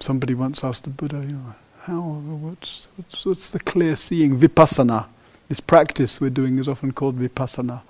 Somebody 0.00 0.34
once 0.34 0.64
asked 0.64 0.84
the 0.84 0.90
Buddha, 0.90 1.18
you 1.18 1.34
know, 1.34 1.54
how, 1.82 2.00
what's, 2.00 2.88
what's, 2.96 3.24
what's 3.24 3.50
the 3.50 3.60
clear 3.60 3.96
seeing? 3.96 4.38
Vipassana. 4.38 5.06
This 5.48 5.60
practice 5.60 6.20
we're 6.20 6.30
doing 6.30 6.58
is 6.58 6.68
often 6.68 6.92
called 6.92 7.18
vipassana. 7.18 7.80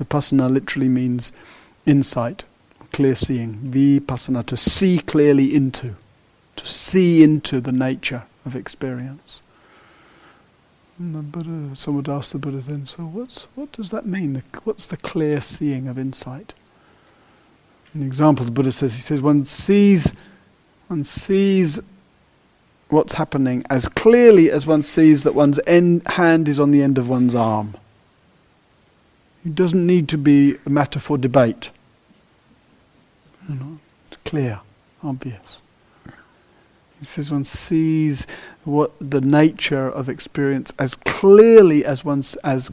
Vipassana 0.00 0.50
literally 0.50 0.88
means 0.88 1.32
insight, 1.84 2.44
clear 2.92 3.14
seeing. 3.14 3.56
Vipassana, 3.56 4.46
to 4.46 4.56
see 4.56 4.98
clearly 5.00 5.54
into, 5.54 5.96
to 6.56 6.66
see 6.66 7.22
into 7.22 7.60
the 7.60 7.72
nature 7.72 8.22
of 8.46 8.54
experience. 8.54 9.40
And 10.98 11.14
the 11.14 11.22
Buddha, 11.22 11.74
someone 11.76 12.08
asked 12.08 12.32
the 12.32 12.38
Buddha 12.38 12.58
then, 12.58 12.86
so 12.86 13.02
what's, 13.02 13.48
what 13.56 13.72
does 13.72 13.90
that 13.90 14.06
mean? 14.06 14.34
The, 14.34 14.42
what's 14.62 14.86
the 14.86 14.96
clear 14.96 15.40
seeing 15.42 15.88
of 15.88 15.98
insight? 15.98 16.54
An 17.94 18.02
example 18.04 18.44
the 18.44 18.52
Buddha 18.52 18.70
says, 18.70 18.94
he 18.94 19.02
says, 19.02 19.20
one 19.20 19.44
sees, 19.44 20.12
one 20.86 21.02
sees 21.02 21.80
what's 22.94 23.14
happening 23.14 23.64
as 23.68 23.88
clearly 23.88 24.50
as 24.50 24.66
one 24.66 24.82
sees 24.82 25.24
that 25.24 25.34
one's 25.34 25.58
end, 25.66 26.06
hand 26.06 26.48
is 26.48 26.60
on 26.60 26.70
the 26.70 26.80
end 26.80 26.96
of 26.96 27.08
one's 27.08 27.34
arm. 27.34 27.74
It 29.44 29.54
doesn't 29.54 29.84
need 29.84 30.08
to 30.10 30.16
be 30.16 30.56
a 30.64 30.70
matter 30.70 31.00
for 31.00 31.18
debate. 31.18 31.70
You 33.48 33.56
know, 33.56 33.78
it's 34.06 34.16
clear, 34.24 34.60
obvious. 35.02 35.60
He 37.00 37.04
says 37.04 37.32
one 37.32 37.44
sees 37.44 38.26
what 38.62 38.92
the 39.00 39.20
nature 39.20 39.88
of 39.88 40.08
experience 40.08 40.72
as 40.78 40.94
clearly 40.94 41.84
as 41.84 42.04
one 42.04 42.22
as 42.44 42.70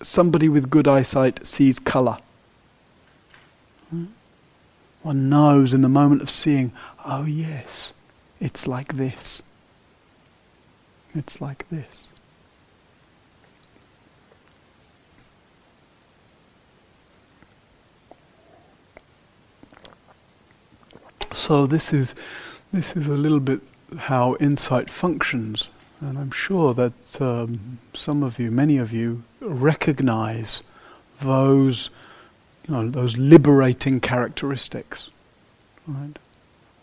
somebody 0.00 0.48
with 0.48 0.70
good 0.70 0.86
eyesight 0.86 1.44
sees 1.46 1.78
color. 1.80 2.16
Hmm? 3.90 4.04
One 5.02 5.28
knows 5.28 5.74
in 5.74 5.82
the 5.82 5.88
moment 5.88 6.22
of 6.22 6.30
seeing, 6.30 6.72
oh 7.04 7.24
yes, 7.24 7.92
it's 8.40 8.66
like 8.66 8.94
this. 8.94 9.42
It's 11.14 11.40
like 11.40 11.68
this. 11.68 12.10
So 21.32 21.66
this 21.66 21.92
is 21.92 22.14
this 22.72 22.96
is 22.96 23.06
a 23.08 23.12
little 23.12 23.40
bit 23.40 23.60
how 23.96 24.36
insight 24.36 24.90
functions, 24.90 25.68
and 26.00 26.18
I'm 26.18 26.30
sure 26.30 26.74
that 26.74 27.20
um, 27.20 27.78
some 27.92 28.22
of 28.22 28.38
you, 28.38 28.50
many 28.50 28.78
of 28.78 28.92
you, 28.92 29.22
recognize 29.40 30.62
those, 31.20 31.90
you 32.66 32.74
know, 32.74 32.88
those 32.88 33.16
liberating 33.16 34.00
characteristics, 34.00 35.10
right? 35.86 36.18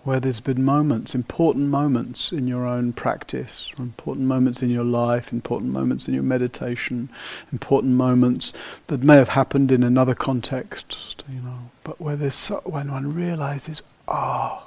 Where 0.03 0.20
there's 0.20 0.39
been 0.41 0.63
moments, 0.63 1.13
important 1.13 1.67
moments 1.67 2.31
in 2.31 2.48
your 2.48 2.65
own 2.65 2.91
practice, 2.91 3.72
important 3.77 4.25
moments 4.25 4.63
in 4.63 4.72
your 4.72 4.84
life, 4.84 5.31
important 5.31 5.72
moments 5.72 6.08
in 6.08 6.15
your 6.15 6.24
meditation, 6.24 7.10
important 7.51 7.93
moments 7.93 8.51
that 8.88 9.03
may 9.03 9.17
have 9.17 9.29
happened 9.29 9.72
in 9.72 9.84
another 9.84 10.15
context, 10.15 11.24
you 11.29 11.39
know, 11.41 11.70
but 11.84 12.01
where 12.01 12.15
there's 12.15 12.34
so, 12.34 12.62
when 12.65 12.91
one 12.91 13.13
realizes, 13.13 13.84
ah. 14.08 14.65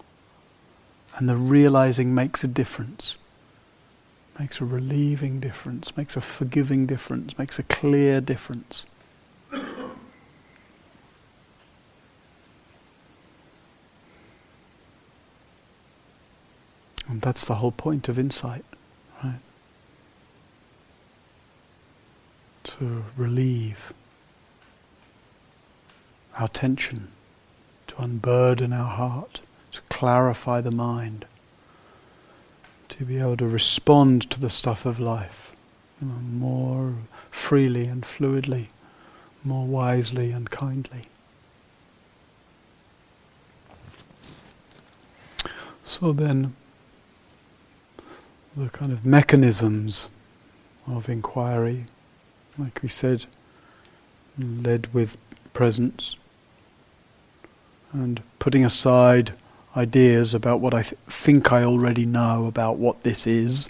And 1.17 1.29
the 1.29 1.37
realizing 1.37 2.14
makes 2.14 2.45
a 2.45 2.49
difference. 2.49 3.17
Makes 4.38 4.61
a 4.61 4.64
relieving 4.64 5.41
difference, 5.41 5.97
makes 5.97 6.17
a 6.17 6.21
forgiving 6.21 6.87
difference, 6.87 7.37
makes 7.38 7.59
a 7.59 7.64
clear 7.64 8.21
difference. 8.21 8.85
And 17.14 17.23
that's 17.23 17.44
the 17.44 17.54
whole 17.54 17.71
point 17.71 18.09
of 18.09 18.18
insight, 18.18 18.64
right? 19.23 19.38
to 22.64 23.04
relieve 23.16 23.92
our 26.37 26.49
tension, 26.49 27.06
to 27.87 28.02
unburden 28.02 28.73
our 28.73 28.88
heart, 28.88 29.42
to 29.71 29.80
clarify 29.90 30.61
the 30.61 30.73
mind, 30.73 31.25
to 32.88 33.04
be 33.04 33.18
able 33.18 33.37
to 33.37 33.47
respond 33.47 34.28
to 34.33 34.40
the 34.40 34.50
stuff 34.50 34.85
of 34.85 34.99
life 34.99 35.52
you 36.02 36.09
know, 36.09 36.14
more 36.14 36.94
freely 37.30 37.87
and 37.87 38.02
fluidly, 38.02 38.66
more 39.44 39.66
wisely 39.66 40.33
and 40.33 40.50
kindly. 40.50 41.06
So 45.85 46.12
then, 46.12 46.56
the 48.57 48.69
kind 48.71 48.93
of 48.93 49.05
mechanisms 49.05 50.09
of 50.87 51.09
inquiry, 51.09 51.87
like 52.57 52.81
we 52.83 52.89
said, 52.89 53.27
led 54.39 54.93
with 54.95 55.17
presence 55.53 56.17
and 57.93 58.23
putting 58.39 58.65
aside 58.65 59.33
ideas 59.77 60.35
about 60.35 60.61
what 60.61 60.75
I 60.75 60.83
th- 60.83 61.01
think 61.09 61.53
I 61.53 61.65
already 61.65 62.07
know 62.07 62.47
about 62.47 62.77
what 62.77 63.03
this 63.03 63.27
is, 63.27 63.69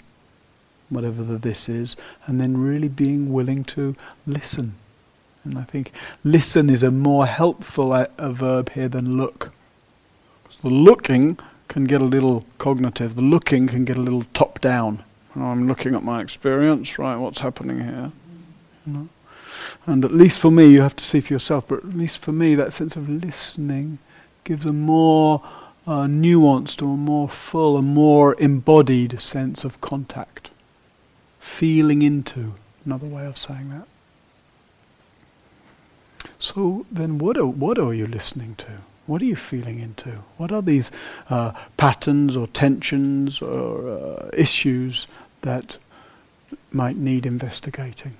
whatever 0.89 1.23
the 1.23 1.37
this 1.37 1.67
is, 1.67 1.95
and 2.25 2.39
then 2.39 2.57
really 2.57 2.87
being 2.87 3.31
willing 3.31 3.63
to 3.65 3.95
listen. 4.27 4.75
And 5.43 5.57
I 5.57 5.63
think 5.63 5.91
listen 6.23 6.69
is 6.69 6.83
a 6.83 6.91
more 6.91 7.25
helpful 7.27 7.93
a, 7.93 8.09
a 8.17 8.31
verb 8.31 8.71
here 8.71 8.89
than 8.89 9.15
look. 9.17 9.51
Because 10.43 10.59
the 10.59 10.69
looking 10.69 11.39
can 11.67 11.85
get 11.85 12.01
a 12.01 12.05
little 12.05 12.45
cognitive, 12.57 13.15
the 13.15 13.21
looking 13.21 13.67
can 13.67 13.85
get 13.85 13.97
a 13.97 14.01
little 14.01 14.25
top 14.33 14.61
down. 14.61 15.03
I'm 15.35 15.67
looking 15.67 15.95
at 15.95 16.03
my 16.03 16.21
experience, 16.21 16.97
right? 16.97 17.17
What's 17.17 17.41
happening 17.41 17.81
here? 17.81 18.11
You 18.85 18.93
know? 18.93 19.09
And 19.85 20.05
at 20.05 20.13
least 20.13 20.39
for 20.39 20.51
me, 20.51 20.67
you 20.67 20.81
have 20.81 20.95
to 20.95 21.03
see 21.03 21.19
for 21.19 21.33
yourself, 21.33 21.67
but 21.67 21.79
at 21.79 21.93
least 21.93 22.19
for 22.19 22.31
me, 22.31 22.55
that 22.55 22.73
sense 22.73 22.95
of 22.95 23.09
listening 23.09 23.99
gives 24.43 24.65
a 24.65 24.73
more 24.73 25.41
uh, 25.87 26.05
nuanced 26.05 26.81
or 26.81 26.97
more 26.97 27.29
full, 27.29 27.77
a 27.77 27.81
more 27.81 28.35
embodied 28.39 29.19
sense 29.19 29.63
of 29.63 29.81
contact. 29.81 30.51
Feeling 31.39 32.01
into, 32.01 32.53
another 32.85 33.07
way 33.07 33.25
of 33.25 33.37
saying 33.37 33.69
that. 33.69 33.87
So 36.39 36.85
then, 36.91 37.17
what 37.17 37.37
are, 37.37 37.45
what 37.45 37.77
are 37.77 37.93
you 37.93 38.07
listening 38.07 38.55
to? 38.55 38.81
What 39.07 39.21
are 39.21 39.25
you 39.25 39.35
feeling 39.35 39.79
into? 39.79 40.23
What 40.37 40.51
are 40.51 40.61
these 40.61 40.91
uh, 41.29 41.51
patterns 41.77 42.35
or 42.35 42.47
tensions 42.47 43.41
or 43.41 43.89
uh, 43.89 44.29
issues 44.33 45.07
that 45.41 45.77
might 46.71 46.97
need 46.97 47.25
investigating? 47.25 48.15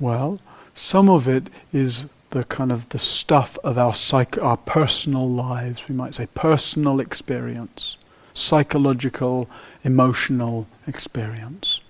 Well, 0.00 0.40
some 0.74 1.08
of 1.08 1.28
it 1.28 1.48
is 1.72 2.06
the 2.30 2.44
kind 2.44 2.72
of 2.72 2.88
the 2.88 2.98
stuff 2.98 3.56
of 3.62 3.78
our 3.78 3.94
psych, 3.94 4.36
our 4.38 4.56
personal 4.56 5.28
lives. 5.28 5.88
We 5.88 5.94
might 5.94 6.14
say 6.14 6.26
personal 6.34 6.98
experience, 7.00 7.96
psychological, 8.34 9.48
emotional 9.84 10.66
experience. 10.86 11.80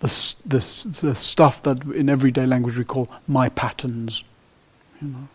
The, 0.00 0.34
the, 0.44 0.58
the 1.06 1.16
stuff 1.16 1.62
that 1.62 1.82
in 1.84 2.08
everyday 2.10 2.44
language 2.44 2.76
we 2.76 2.84
call 2.84 3.08
my 3.26 3.48
patterns. 3.48 4.24
You 5.00 5.08
know. 5.08 5.28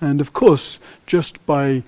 And 0.00 0.20
of 0.20 0.32
course, 0.32 0.78
just 1.06 1.44
by 1.46 1.82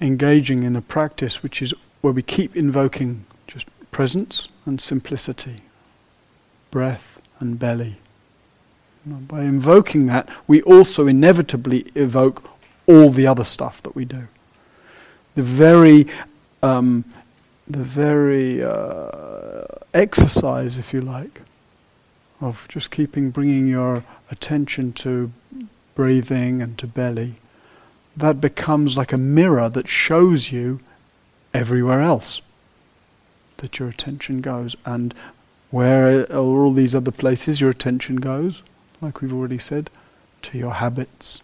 engaging 0.00 0.62
in 0.62 0.76
a 0.76 0.82
practice 0.82 1.42
which 1.42 1.60
is 1.60 1.74
where 2.00 2.12
we 2.12 2.22
keep 2.22 2.56
invoking 2.56 3.24
just 3.46 3.66
presence 3.90 4.48
and 4.64 4.80
simplicity, 4.80 5.62
breath 6.70 7.20
and 7.40 7.58
belly. 7.58 7.96
You 9.04 9.12
know, 9.12 9.18
by 9.20 9.42
invoking 9.42 10.06
that, 10.06 10.28
we 10.46 10.62
also 10.62 11.06
inevitably 11.06 11.86
evoke 11.94 12.48
all 12.86 13.10
the 13.10 13.26
other 13.26 13.44
stuff 13.44 13.82
that 13.82 13.94
we 13.94 14.04
do. 14.04 14.28
The 15.34 15.42
very, 15.42 16.06
um, 16.62 17.04
the 17.66 17.82
very 17.82 18.62
uh, 18.62 19.64
exercise, 19.94 20.78
if 20.78 20.92
you 20.92 21.00
like, 21.00 21.42
of 22.40 22.66
just 22.68 22.90
keeping 22.90 23.30
bringing 23.30 23.66
your 23.66 24.04
attention 24.30 24.92
to 24.92 25.32
breathing 25.94 26.62
and 26.62 26.78
to 26.78 26.86
belly, 26.86 27.36
that 28.16 28.40
becomes 28.40 28.96
like 28.96 29.12
a 29.12 29.18
mirror 29.18 29.68
that 29.68 29.88
shows 29.88 30.52
you 30.52 30.80
everywhere 31.54 32.00
else 32.00 32.40
that 33.58 33.78
your 33.78 33.88
attention 33.88 34.40
goes. 34.40 34.76
And 34.84 35.14
where 35.70 36.22
are 36.30 36.36
all 36.36 36.72
these 36.72 36.94
other 36.94 37.10
places 37.10 37.60
your 37.60 37.70
attention 37.70 38.16
goes? 38.16 38.62
Like 39.00 39.20
we've 39.20 39.34
already 39.34 39.58
said, 39.58 39.90
to 40.42 40.58
your 40.58 40.74
habits, 40.74 41.40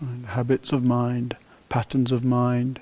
right? 0.00 0.24
habits 0.30 0.72
of 0.72 0.84
mind, 0.84 1.36
patterns 1.68 2.12
of 2.12 2.24
mind, 2.24 2.80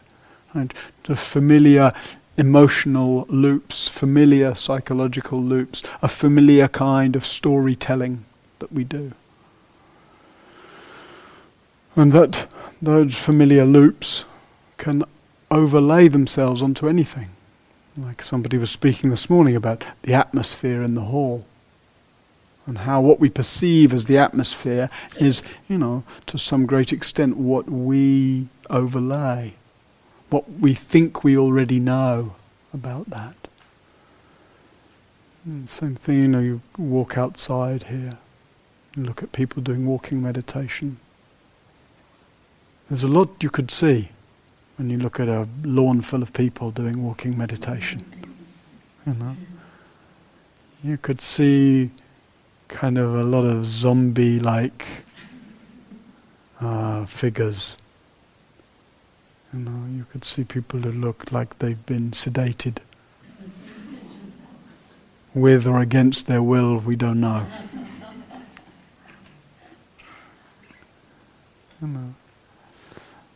and 0.54 0.72
the 1.04 1.16
familiar 1.16 1.92
emotional 2.36 3.26
loops, 3.28 3.88
familiar 3.88 4.54
psychological 4.54 5.42
loops, 5.42 5.82
a 6.02 6.08
familiar 6.08 6.68
kind 6.68 7.16
of 7.16 7.24
storytelling 7.24 8.24
that 8.58 8.72
we 8.72 8.84
do. 8.84 9.12
And 11.94 12.12
that 12.12 12.46
those 12.80 13.16
familiar 13.16 13.64
loops 13.64 14.24
can 14.76 15.02
overlay 15.50 16.08
themselves 16.08 16.62
onto 16.62 16.88
anything. 16.88 17.30
Like 17.96 18.22
somebody 18.22 18.58
was 18.58 18.70
speaking 18.70 19.08
this 19.08 19.30
morning 19.30 19.56
about 19.56 19.84
the 20.02 20.12
atmosphere 20.12 20.82
in 20.82 20.94
the 20.94 21.02
hall. 21.02 21.46
And 22.66 22.78
how 22.78 23.00
what 23.00 23.20
we 23.20 23.30
perceive 23.30 23.94
as 23.94 24.06
the 24.06 24.18
atmosphere 24.18 24.90
is, 25.18 25.42
you 25.68 25.78
know, 25.78 26.02
to 26.26 26.36
some 26.36 26.66
great 26.66 26.92
extent 26.92 27.36
what 27.36 27.70
we 27.70 28.48
overlay, 28.68 29.54
what 30.30 30.50
we 30.60 30.74
think 30.74 31.22
we 31.24 31.36
already 31.36 31.80
know 31.80 32.34
about 32.72 33.08
that. 33.10 33.34
And 35.44 35.68
same 35.68 35.94
thing, 35.94 36.22
you 36.22 36.28
know, 36.28 36.40
you 36.40 36.60
walk 36.76 37.16
outside 37.16 37.84
here 37.84 38.18
and 38.94 39.06
look 39.06 39.22
at 39.22 39.32
people 39.32 39.62
doing 39.62 39.86
walking 39.86 40.22
meditation. 40.22 40.98
There's 42.88 43.04
a 43.04 43.08
lot 43.08 43.30
you 43.40 43.50
could 43.50 43.70
see 43.70 44.10
when 44.76 44.90
you 44.90 44.98
look 44.98 45.20
at 45.20 45.28
a 45.28 45.48
lawn 45.62 46.00
full 46.00 46.22
of 46.22 46.32
people 46.32 46.70
doing 46.70 47.02
walking 47.04 47.36
meditation. 47.38 48.04
You 49.06 49.14
know, 49.14 49.36
you 50.82 50.96
could 50.98 51.20
see 51.20 51.90
kind 52.68 52.98
of 52.98 53.14
a 53.14 53.22
lot 53.22 53.44
of 53.44 53.64
zombie-like 53.64 54.84
uh, 56.60 57.06
figures. 57.06 57.76
You 59.52 59.60
know, 59.60 59.86
you 59.96 60.04
could 60.10 60.24
see 60.24 60.44
people 60.44 60.80
who 60.80 60.92
look 60.92 61.32
like 61.32 61.58
they've 61.58 61.86
been 61.86 62.10
sedated. 62.10 62.78
With 65.34 65.66
or 65.66 65.80
against 65.80 66.26
their 66.26 66.42
will, 66.42 66.78
we 66.78 66.96
don't 66.96 67.20
know. 67.20 67.46
You 71.80 71.88
know. 71.88 72.14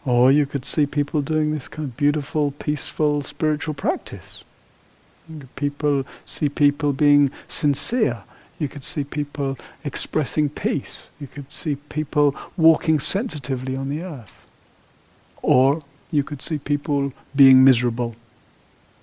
Or 0.05 0.33
you 0.33 0.47
could 0.47 0.65
see 0.65 0.87
people 0.87 1.21
doing 1.21 1.53
this 1.53 1.69
kind 1.69 1.89
of 1.89 1.97
beautiful, 1.97 2.53
peaceful 2.53 3.23
spiritual 3.23 3.75
practice. 3.75 4.45
People 5.57 6.05
see 6.25 6.49
people 6.49 6.93
being 6.93 7.31
sincere. 7.49 8.25
You 8.59 8.69
could 8.69 8.83
see 8.83 9.05
people 9.05 9.59
expressing 9.85 10.49
peace. 10.49 11.09
You 11.21 11.27
could 11.27 11.53
see 11.53 11.77
people 11.77 12.35
walking 12.57 12.99
sensitively 12.99 13.77
on 13.77 13.89
the 13.89 14.03
earth. 14.03 14.47
Or 15.43 15.83
you 16.11 16.23
could 16.23 16.43
see 16.43 16.59
people 16.59 17.13
being 17.35 17.65
miserable, 17.65 18.17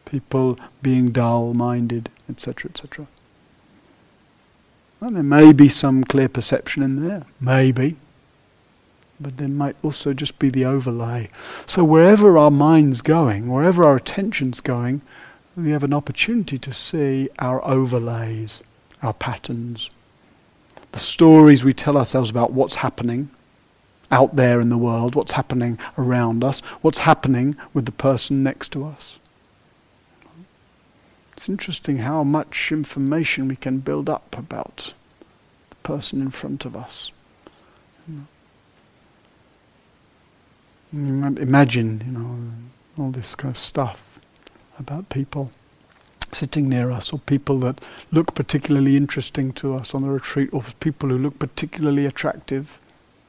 people 0.05 0.57
being 0.81 1.11
dull 1.11 1.53
minded, 1.53 2.09
etc., 2.29 2.71
etc. 2.71 3.07
And 4.99 5.15
there 5.15 5.23
may 5.23 5.53
be 5.53 5.69
some 5.69 6.03
clear 6.03 6.29
perception 6.29 6.81
in 6.83 7.07
there, 7.07 7.25
maybe 7.39 7.97
but 9.19 9.37
there 9.37 9.47
might 9.47 9.75
also 9.83 10.13
just 10.13 10.37
be 10.39 10.49
the 10.49 10.65
overlay. 10.65 11.29
So 11.65 11.83
wherever 11.83 12.37
our 12.37 12.51
mind's 12.51 13.01
going, 13.01 13.49
wherever 13.49 13.83
our 13.83 13.95
attention's 13.95 14.61
going, 14.61 15.01
we 15.55 15.71
have 15.71 15.83
an 15.83 15.93
opportunity 15.93 16.59
to 16.59 16.71
see 16.71 17.29
our 17.39 17.63
overlays, 17.65 18.59
our 19.01 19.13
patterns, 19.13 19.89
the 20.91 20.99
stories 20.99 21.65
we 21.65 21.73
tell 21.73 21.97
ourselves 21.97 22.29
about 22.29 22.53
what's 22.53 22.75
happening 22.75 23.29
out 24.09 24.35
there 24.35 24.59
in 24.59 24.69
the 24.69 24.77
world, 24.77 25.15
what's 25.15 25.33
happening 25.33 25.77
around 25.97 26.43
us, 26.43 26.59
what's 26.81 26.99
happening 26.99 27.55
with 27.73 27.85
the 27.85 27.91
person 27.91 28.43
next 28.43 28.71
to 28.71 28.85
us. 28.85 29.19
It's 31.33 31.49
interesting 31.49 31.99
how 31.99 32.23
much 32.23 32.71
information 32.71 33.47
we 33.47 33.55
can 33.55 33.79
build 33.79 34.09
up 34.09 34.35
about 34.37 34.93
the 35.69 35.75
person 35.77 36.21
in 36.21 36.31
front 36.31 36.65
of 36.65 36.75
us. 36.75 37.11
Imagine, 40.93 42.01
you 42.05 42.11
know, 42.13 43.03
all 43.03 43.11
this 43.11 43.35
kind 43.35 43.51
of 43.51 43.57
stuff 43.57 44.19
about 44.79 45.09
people. 45.09 45.51
sitting 46.33 46.67
near 46.69 46.91
us, 46.91 47.11
or 47.13 47.19
people 47.19 47.59
that 47.59 47.79
look 48.11 48.35
particularly 48.35 48.97
interesting 48.97 49.51
to 49.53 49.73
us 49.73 49.93
on 49.93 50.01
the 50.01 50.09
retreat, 50.09 50.49
or 50.51 50.63
people 50.79 51.09
who 51.09 51.17
look 51.17 51.39
particularly 51.39 52.05
attractive 52.05 52.79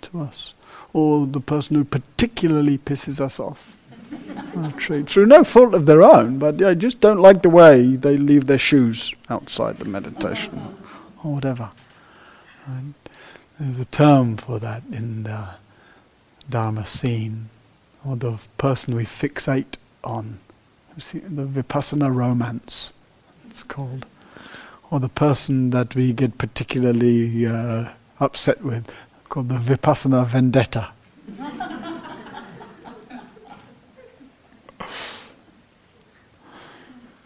to 0.03 0.21
us, 0.21 0.55
or 0.93 1.27
the 1.27 1.41
person 1.41 1.77
who 1.77 1.85
particularly 1.85 2.79
pisses 2.79 3.21
us 3.21 3.39
off. 3.39 3.75
Through 5.07 5.27
no 5.27 5.45
fault 5.45 5.75
of 5.75 5.87
their 5.87 6.03
own, 6.03 6.39
but 6.39 6.63
I 6.63 6.75
just 6.75 7.01
don't 7.01 7.21
like 7.21 7.43
the 7.43 7.51
way 7.51 7.97
they 7.97 8.17
leave 8.17 8.47
their 8.47 8.59
shoes 8.59 9.15
outside 9.29 9.79
the 9.79 9.85
meditation, 9.85 10.77
or 11.23 11.35
whatever. 11.35 11.71
There's 13.59 13.79
a 13.79 13.85
term 13.87 14.37
for 14.37 14.59
that 14.61 14.83
in 14.91 15.25
the 15.25 15.49
Dharma 16.49 16.87
scene, 16.87 17.51
or 18.05 18.17
the 18.17 18.39
person 18.57 18.95
we 18.95 19.05
fixate 19.05 19.77
on 20.05 20.39
the 20.97 21.45
vipassana 21.45 22.15
romance, 22.15 22.93
it's 23.47 23.63
called, 23.63 24.07
or 24.91 25.01
the 25.01 25.09
person 25.09 25.71
that 25.71 25.95
we 25.95 26.13
get 26.13 26.39
particularly 26.39 27.47
uh, 27.47 27.91
upset 28.21 28.63
with, 28.63 28.93
called 29.29 29.49
the 29.49 29.57
vipassana 29.57 30.27
vendetta. 30.27 30.91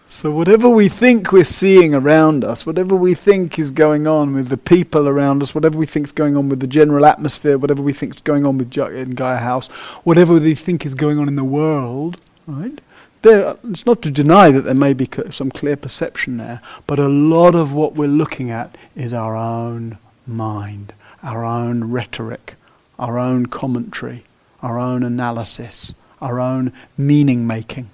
So, 0.09 0.31
whatever 0.31 0.69
we 0.69 0.89
think 0.89 1.33
we're 1.33 1.43
seeing 1.43 1.95
around 1.95 2.45
us, 2.45 2.65
whatever 2.65 2.95
we 2.95 3.13
think 3.13 3.59
is 3.59 3.73
going 3.73 4.07
on 4.07 4.35
with 4.35 4.49
the 4.51 4.57
people 4.57 5.09
around 5.09 5.43
us, 5.43 5.53
whatever 5.53 5.77
we 5.77 5.87
think 5.87 6.07
is 6.07 6.13
going 6.13 6.37
on 6.37 6.49
with 6.49 6.61
the 6.61 6.69
general 6.69 7.05
atmosphere, 7.05 7.59
whatever 7.59 7.83
we 7.83 7.93
think 7.93 8.15
is 8.15 8.21
going 8.21 8.47
on 8.47 8.57
with 8.57 8.77
in 8.77 9.17
Gaia 9.17 9.39
House, 9.39 9.67
whatever 10.05 10.39
we 10.39 10.55
think 10.55 10.87
is 10.87 10.95
going 10.95 11.19
on 11.19 11.27
in 11.27 11.35
the 11.35 11.43
world, 11.43 12.21
right? 12.47 12.81
there, 13.23 13.57
it's 13.69 13.87
not 13.87 14.03
to 14.03 14.11
deny 14.11 14.51
that 14.51 14.63
there 14.63 14.75
may 14.75 14.93
be 14.93 15.09
some 15.31 15.51
clear 15.51 15.77
perception 15.77 16.37
there, 16.37 16.61
but 16.87 16.99
a 16.99 17.09
lot 17.09 17.55
of 17.55 17.73
what 17.73 17.95
we're 17.95 18.09
looking 18.09 18.51
at 18.51 18.77
is 18.95 19.15
our 19.15 19.37
own 19.37 19.99
mind, 20.27 20.93
our 21.23 21.45
own 21.45 21.91
rhetoric, 21.91 22.55
our 22.99 23.19
own 23.19 23.47
commentary, 23.47 24.25
our 24.63 24.79
own 24.79 25.03
analysis, 25.03 25.95
our 26.21 26.41
own 26.41 26.73
meaning 26.97 27.47
making. 27.47 27.91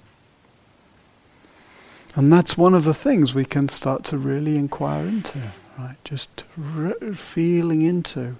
And 2.15 2.33
that's 2.33 2.57
one 2.57 2.73
of 2.73 2.83
the 2.83 2.93
things 2.93 3.33
we 3.33 3.45
can 3.45 3.67
start 3.67 4.03
to 4.05 4.17
really 4.17 4.57
inquire 4.57 5.05
into, 5.05 5.39
right? 5.77 5.95
Just 6.03 6.43
re- 6.57 7.13
feeling 7.15 7.81
into, 7.81 8.35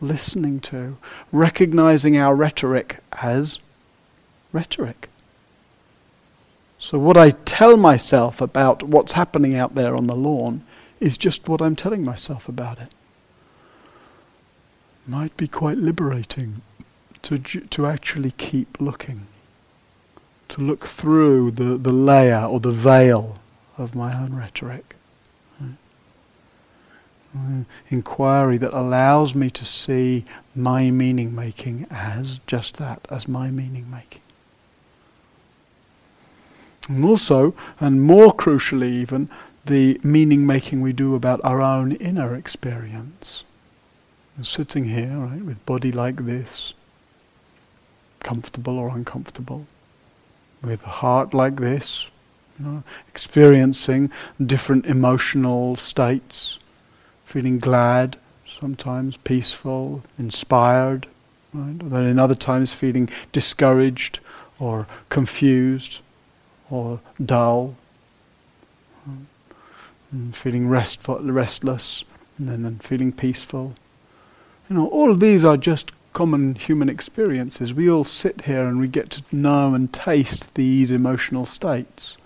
listening 0.00 0.60
to, 0.60 0.96
recognizing 1.32 2.16
our 2.16 2.34
rhetoric 2.34 2.98
as 3.20 3.58
rhetoric. 4.52 5.08
So, 6.78 6.98
what 6.98 7.16
I 7.16 7.30
tell 7.30 7.76
myself 7.76 8.40
about 8.40 8.82
what's 8.82 9.12
happening 9.12 9.54
out 9.54 9.74
there 9.74 9.94
on 9.94 10.06
the 10.06 10.16
lawn 10.16 10.64
is 10.98 11.18
just 11.18 11.48
what 11.48 11.60
I'm 11.60 11.76
telling 11.76 12.04
myself 12.04 12.48
about 12.48 12.78
it. 12.78 12.88
Might 15.10 15.36
be 15.36 15.48
quite 15.48 15.76
liberating 15.76 16.62
to, 17.22 17.40
to 17.40 17.84
actually 17.84 18.30
keep 18.30 18.80
looking, 18.80 19.26
to 20.46 20.60
look 20.60 20.86
through 20.86 21.50
the, 21.50 21.76
the 21.76 21.90
layer 21.90 22.44
or 22.44 22.60
the 22.60 22.70
veil 22.70 23.40
of 23.76 23.96
my 23.96 24.16
own 24.16 24.36
rhetoric. 24.36 24.94
Uh, 25.60 27.64
inquiry 27.88 28.56
that 28.58 28.72
allows 28.72 29.34
me 29.34 29.50
to 29.50 29.64
see 29.64 30.24
my 30.54 30.92
meaning 30.92 31.34
making 31.34 31.88
as 31.90 32.38
just 32.46 32.76
that, 32.76 33.04
as 33.10 33.26
my 33.26 33.50
meaning 33.50 33.90
making. 33.90 34.22
And 36.88 37.04
also, 37.04 37.52
and 37.80 38.00
more 38.00 38.32
crucially 38.32 38.90
even, 38.90 39.28
the 39.64 40.00
meaning 40.04 40.46
making 40.46 40.82
we 40.82 40.92
do 40.92 41.16
about 41.16 41.40
our 41.42 41.60
own 41.60 41.96
inner 41.96 42.36
experience. 42.36 43.42
Sitting 44.42 44.84
here, 44.84 45.16
right, 45.16 45.44
with 45.44 45.64
body 45.66 45.92
like 45.92 46.24
this, 46.24 46.74
comfortable 48.20 48.78
or 48.78 48.88
uncomfortable, 48.88 49.66
with 50.62 50.82
heart 50.82 51.34
like 51.34 51.56
this, 51.56 52.06
you 52.58 52.66
know, 52.66 52.82
experiencing 53.08 54.10
different 54.44 54.86
emotional 54.86 55.76
states, 55.76 56.58
feeling 57.24 57.58
glad, 57.58 58.16
sometimes 58.60 59.16
peaceful, 59.18 60.02
inspired, 60.18 61.06
right? 61.52 61.78
then 61.90 62.04
in 62.04 62.18
other 62.18 62.34
times 62.34 62.74
feeling 62.74 63.08
discouraged 63.32 64.20
or 64.58 64.86
confused 65.08 66.00
or 66.70 67.00
dull, 67.24 67.74
and 70.12 70.36
feeling 70.36 70.68
restful, 70.68 71.18
restless, 71.20 72.04
and 72.38 72.48
then 72.48 72.78
feeling 72.78 73.12
peaceful. 73.12 73.74
You 74.70 74.76
know, 74.76 74.86
all 74.88 75.16
these 75.16 75.44
are 75.44 75.56
just 75.56 75.90
common 76.12 76.54
human 76.54 76.88
experiences. 76.88 77.74
We 77.74 77.90
all 77.90 78.04
sit 78.04 78.42
here 78.42 78.66
and 78.66 78.78
we 78.78 78.86
get 78.86 79.10
to 79.10 79.22
know 79.32 79.74
and 79.74 79.92
taste 79.92 80.54
these 80.54 80.92
emotional 80.92 81.44
states. 81.44 82.16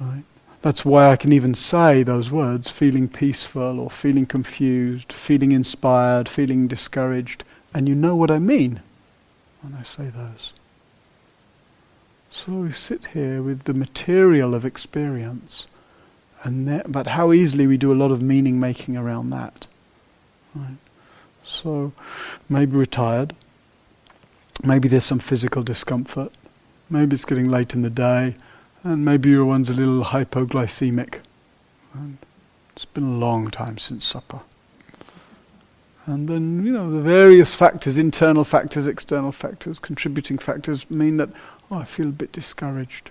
Right? 0.00 0.24
That's 0.62 0.84
why 0.84 1.10
I 1.10 1.16
can 1.16 1.32
even 1.32 1.54
say 1.54 2.02
those 2.02 2.32
words 2.32 2.68
feeling 2.68 3.08
peaceful 3.08 3.78
or 3.78 3.90
feeling 3.90 4.26
confused, 4.26 5.12
feeling 5.12 5.52
inspired, 5.52 6.28
feeling 6.28 6.66
discouraged, 6.66 7.44
and 7.72 7.88
you 7.88 7.94
know 7.94 8.16
what 8.16 8.32
I 8.32 8.40
mean 8.40 8.82
when 9.62 9.74
I 9.74 9.84
say 9.84 10.06
those. 10.06 10.52
So 12.32 12.52
we 12.52 12.72
sit 12.72 13.06
here 13.06 13.40
with 13.40 13.64
the 13.64 13.74
material 13.74 14.52
of 14.52 14.64
experience, 14.64 15.68
and 16.42 16.66
that, 16.66 16.90
but 16.90 17.08
how 17.08 17.32
easily 17.32 17.68
we 17.68 17.76
do 17.76 17.92
a 17.92 17.94
lot 17.94 18.10
of 18.10 18.20
meaning 18.20 18.58
making 18.58 18.96
around 18.96 19.30
that. 19.30 19.66
Right? 20.54 20.76
So 21.50 21.92
maybe 22.48 22.76
we're 22.76 22.86
tired. 22.86 23.34
Maybe 24.62 24.88
there's 24.88 25.04
some 25.04 25.18
physical 25.18 25.62
discomfort. 25.62 26.32
Maybe 26.88 27.14
it's 27.14 27.24
getting 27.24 27.48
late 27.48 27.74
in 27.74 27.82
the 27.82 27.90
day, 27.90 28.36
and 28.82 29.04
maybe 29.04 29.30
your 29.30 29.44
one's 29.44 29.68
a 29.68 29.72
little 29.72 30.04
hypoglycemic. 30.04 31.18
And 31.92 32.18
it's 32.72 32.84
been 32.84 33.04
a 33.04 33.18
long 33.18 33.50
time 33.50 33.78
since 33.78 34.06
supper. 34.06 34.40
And 36.06 36.28
then, 36.28 36.64
you 36.64 36.72
know, 36.72 36.90
the 36.90 37.00
various 37.00 37.54
factors, 37.54 37.98
internal 37.98 38.44
factors, 38.44 38.86
external 38.86 39.32
factors, 39.32 39.78
contributing 39.78 40.38
factors, 40.38 40.90
mean 40.90 41.16
that 41.18 41.30
Oh, 41.70 41.76
I 41.76 41.84
feel 41.84 42.08
a 42.08 42.12
bit 42.12 42.32
discouraged. 42.32 43.10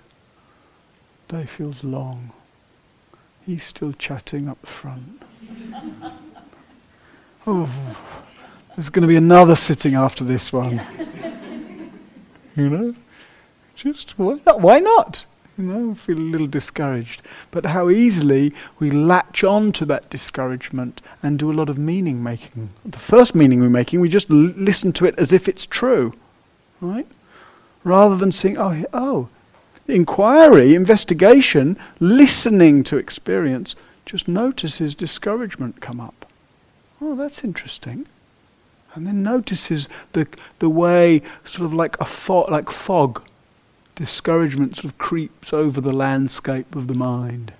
Day 1.28 1.46
feels 1.46 1.82
long. 1.82 2.32
He's 3.46 3.64
still 3.64 3.92
chatting 3.94 4.48
up 4.48 4.66
front. 4.66 5.22
oh, 7.46 7.96
there's 8.74 8.90
going 8.90 9.02
to 9.02 9.08
be 9.08 9.16
another 9.16 9.56
sitting 9.56 9.94
after 9.94 10.24
this 10.24 10.52
one. 10.52 10.80
you 12.56 12.68
know? 12.68 12.94
Just 13.74 14.18
why 14.18 14.38
not? 14.44 14.60
Why 14.60 14.78
not? 14.78 15.24
You 15.56 15.64
know, 15.64 15.94
feel 15.94 16.18
a 16.18 16.20
little 16.20 16.46
discouraged. 16.46 17.22
But 17.50 17.66
how 17.66 17.90
easily 17.90 18.52
we 18.78 18.90
latch 18.90 19.44
on 19.44 19.72
to 19.72 19.84
that 19.86 20.08
discouragement 20.10 21.02
and 21.22 21.38
do 21.38 21.50
a 21.50 21.54
lot 21.54 21.68
of 21.68 21.78
meaning 21.78 22.22
making. 22.22 22.70
The 22.84 22.98
first 22.98 23.34
meaning 23.34 23.60
we're 23.60 23.68
making, 23.68 24.00
we 24.00 24.08
just 24.08 24.30
l- 24.30 24.36
listen 24.36 24.92
to 24.94 25.06
it 25.06 25.18
as 25.18 25.32
if 25.32 25.48
it's 25.48 25.66
true. 25.66 26.14
Right? 26.80 27.06
rather 27.84 28.16
than 28.16 28.32
seeing, 28.32 28.58
oh, 28.58 28.84
oh, 28.92 29.28
inquiry, 29.86 30.74
investigation, 30.74 31.76
listening 31.98 32.82
to 32.84 32.96
experience, 32.96 33.74
just 34.04 34.28
notices 34.28 34.94
discouragement 34.94 35.80
come 35.80 36.00
up. 36.00 36.19
Oh, 37.00 37.14
that's 37.14 37.44
interesting. 37.44 38.06
And 38.94 39.06
then 39.06 39.22
notices 39.22 39.88
the, 40.12 40.26
the 40.58 40.68
way, 40.68 41.22
sort 41.44 41.64
of 41.64 41.72
like 41.72 41.98
a 42.00 42.04
fog, 42.04 42.50
like 42.50 42.70
fog, 42.70 43.22
discouragement 43.94 44.76
sort 44.76 44.86
of 44.86 44.98
creeps 44.98 45.52
over 45.52 45.80
the 45.80 45.92
landscape 45.92 46.74
of 46.74 46.88
the 46.88 46.94
mind. 46.94 47.52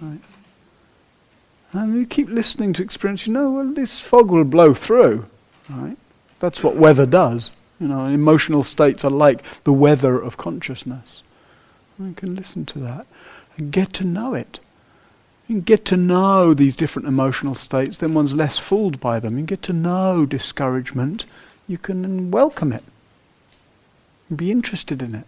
Right? 0.00 0.20
And 1.72 1.94
you 1.94 2.06
keep 2.06 2.28
listening 2.28 2.72
to 2.74 2.82
experience, 2.82 3.26
you 3.26 3.32
know, 3.32 3.50
well, 3.50 3.72
this 3.72 4.00
fog 4.00 4.30
will 4.30 4.44
blow 4.44 4.74
through. 4.74 5.26
Right? 5.68 5.96
That's 6.38 6.62
what 6.62 6.76
weather 6.76 7.06
does. 7.06 7.50
You 7.80 7.88
know, 7.88 8.04
emotional 8.04 8.62
states 8.62 9.04
are 9.04 9.10
like 9.10 9.42
the 9.64 9.72
weather 9.72 10.18
of 10.20 10.36
consciousness. 10.36 11.22
We 11.98 12.14
can 12.14 12.34
listen 12.34 12.64
to 12.66 12.78
that 12.80 13.06
and 13.56 13.72
get 13.72 13.92
to 13.94 14.04
know 14.04 14.34
it. 14.34 14.60
You 15.48 15.56
can 15.56 15.60
get 15.62 15.84
to 15.86 15.96
know 15.96 16.54
these 16.54 16.74
different 16.74 17.06
emotional 17.06 17.54
states, 17.54 17.98
then 17.98 18.14
one's 18.14 18.34
less 18.34 18.58
fooled 18.58 18.98
by 18.98 19.20
them. 19.20 19.38
You 19.38 19.44
get 19.44 19.62
to 19.62 19.72
know 19.72 20.26
discouragement, 20.26 21.24
you 21.68 21.78
can 21.78 22.30
welcome 22.32 22.72
it, 22.72 22.82
be 24.34 24.50
interested 24.50 25.02
in 25.02 25.14
it, 25.14 25.26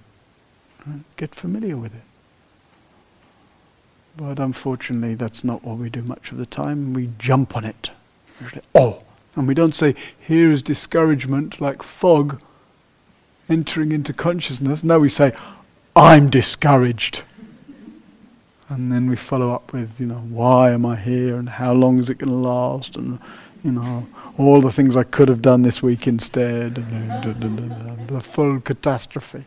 right? 0.86 1.00
get 1.16 1.34
familiar 1.34 1.76
with 1.76 1.94
it. 1.94 2.02
But 4.16 4.40
unfortunately, 4.40 5.14
that's 5.14 5.44
not 5.44 5.62
what 5.62 5.78
we 5.78 5.88
do 5.88 6.02
much 6.02 6.32
of 6.32 6.38
the 6.38 6.46
time. 6.46 6.92
We 6.92 7.10
jump 7.20 7.56
on 7.56 7.64
it. 7.64 7.92
Usually, 8.40 8.62
Oh, 8.74 9.04
and 9.36 9.46
we 9.46 9.54
don't 9.54 9.74
say, 9.74 9.94
here 10.18 10.50
is 10.50 10.64
discouragement 10.64 11.60
like 11.60 11.84
fog 11.84 12.42
entering 13.48 13.92
into 13.92 14.12
consciousness. 14.12 14.82
No, 14.82 14.98
we 14.98 15.08
say, 15.08 15.32
I'm 15.94 16.28
discouraged. 16.28 17.22
And 18.70 18.92
then 18.92 19.08
we 19.08 19.16
follow 19.16 19.50
up 19.52 19.72
with, 19.72 19.98
you 19.98 20.06
know, 20.06 20.20
why 20.28 20.72
am 20.72 20.84
I 20.84 20.96
here 20.96 21.36
and 21.36 21.48
how 21.48 21.72
long 21.72 21.98
is 21.98 22.10
it 22.10 22.18
going 22.18 22.28
to 22.28 22.36
last 22.36 22.96
and, 22.96 23.18
you 23.64 23.72
know, 23.72 24.06
all 24.36 24.60
the 24.60 24.70
things 24.70 24.94
I 24.94 25.04
could 25.04 25.28
have 25.28 25.40
done 25.40 25.62
this 25.62 25.82
week 25.82 26.06
instead. 26.06 26.78
And 26.78 28.08
the 28.08 28.20
full 28.20 28.60
catastrophe. 28.60 29.44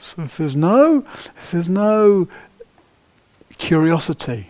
So 0.00 0.22
if 0.22 0.36
there's 0.36 0.56
no, 0.56 1.06
if 1.38 1.52
there's 1.52 1.68
no 1.68 2.28
curiosity, 3.56 4.48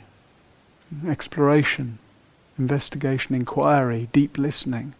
exploration, 1.06 1.98
investigation, 2.58 3.34
inquiry, 3.34 4.08
deep 4.12 4.38
listening, 4.38 4.94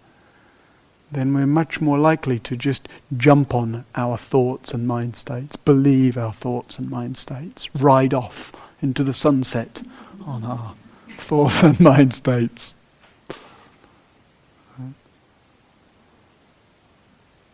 then 1.13 1.35
we're 1.35 1.47
much 1.47 1.81
more 1.81 1.99
likely 1.99 2.39
to 2.41 2.57
just 2.57 2.89
jump 3.17 3.55
on 3.55 3.85
our 3.95 4.17
thoughts 4.17 4.73
and 4.73 4.87
mind 4.87 5.17
states, 5.17 5.57
believe 5.57 6.17
our 6.17 6.33
thoughts 6.33 6.79
and 6.79 6.91
mind 6.91 7.17
states, 7.17 7.69
ride 7.75 8.13
off 8.13 8.53
into 8.83 9.05
the 9.05 9.15
sunset 9.15 9.83
on 10.27 10.45
our 10.45 10.75
thoughts 11.19 11.63
and 11.63 11.79
mind 11.81 12.15
states. 12.15 12.75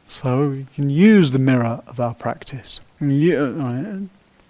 So 0.07 0.49
we 0.49 0.67
can 0.75 0.91
use 0.91 1.31
the 1.31 1.39
mirror 1.39 1.83
of 1.87 2.01
our 2.01 2.15
practice. 2.15 2.81
Uh, 3.01 3.07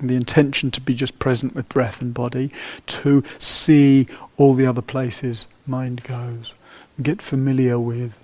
the 0.02 0.16
intention 0.16 0.70
to 0.70 0.80
be 0.80 0.94
just 0.94 1.18
present 1.18 1.54
with 1.54 1.68
breath 1.68 2.00
and 2.00 2.14
body, 2.14 2.50
to 2.86 3.22
see 3.38 4.08
all 4.38 4.54
the 4.54 4.64
other 4.66 4.80
places 4.80 5.46
mind 5.66 6.02
goes, 6.02 6.54
get 7.02 7.20
familiar 7.20 7.78
with 7.78 8.14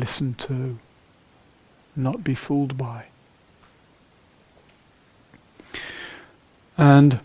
listen 0.00 0.34
to, 0.34 0.78
not 1.94 2.22
be 2.22 2.34
fooled 2.34 2.76
by. 2.76 3.06
And 6.78 7.20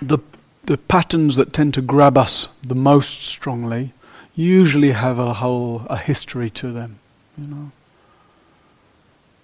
the, 0.00 0.18
the 0.64 0.78
patterns 0.78 1.36
that 1.36 1.52
tend 1.52 1.74
to 1.74 1.82
grab 1.82 2.18
us 2.18 2.48
the 2.62 2.74
most 2.74 3.22
strongly 3.22 3.92
usually 4.34 4.92
have 4.92 5.18
a 5.18 5.34
whole 5.34 5.84
a 5.90 5.96
history 5.96 6.48
to 6.48 6.70
them, 6.70 6.98
you 7.36 7.46
know. 7.46 7.72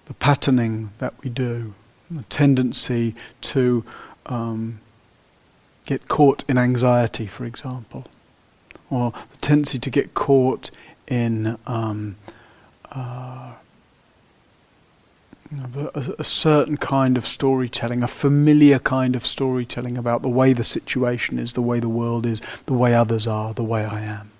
The 0.05 0.13
patterning 0.13 0.91
that 0.99 1.13
we 1.23 1.29
do, 1.29 1.73
the 2.09 2.23
tendency 2.23 3.15
to 3.41 3.83
um, 4.27 4.79
get 5.85 6.07
caught 6.07 6.43
in 6.47 6.57
anxiety, 6.57 7.25
for 7.25 7.43
example, 7.45 8.05
or 8.89 9.11
the 9.31 9.37
tendency 9.37 9.79
to 9.79 9.89
get 9.89 10.13
caught 10.13 10.71
in 11.07 11.57
um, 11.67 12.15
uh, 12.91 13.53
a, 15.73 16.15
a, 16.19 16.23
certain 16.23 16.77
kind 16.77 17.17
of 17.17 17.25
storytelling, 17.25 18.03
a 18.03 18.07
familiar 18.07 18.79
kind 18.79 19.15
of 19.15 19.25
storytelling 19.25 19.97
about 19.97 20.21
the 20.21 20.29
way 20.29 20.53
the 20.53 20.63
situation 20.63 21.39
is, 21.39 21.53
the 21.53 21.61
way 21.61 21.79
the 21.79 21.89
world 21.89 22.25
is, 22.25 22.41
the 22.65 22.73
way 22.73 22.93
others 22.93 23.27
are, 23.27 23.53
the 23.53 23.63
way 23.63 23.85
I 23.85 24.01
am. 24.01 24.31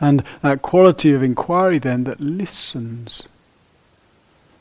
And 0.00 0.22
that 0.42 0.62
quality 0.62 1.12
of 1.12 1.22
inquiry 1.22 1.78
then 1.78 2.04
that 2.04 2.20
listens, 2.20 3.22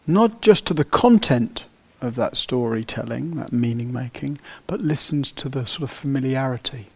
not 0.08 0.41
just 0.41 0.65
to 0.67 0.73
the 0.73 0.86
content 0.86 1.65
of 2.01 2.15
that 2.15 2.38
storytelling, 2.38 3.36
that 3.38 3.53
meaning 3.53 3.91
making, 3.91 4.38
but 4.67 4.81
listens 4.81 5.31
to 5.31 5.49
the 5.49 5.65
sort 5.65 5.84
of 5.84 5.91
familiarity, 5.91 6.88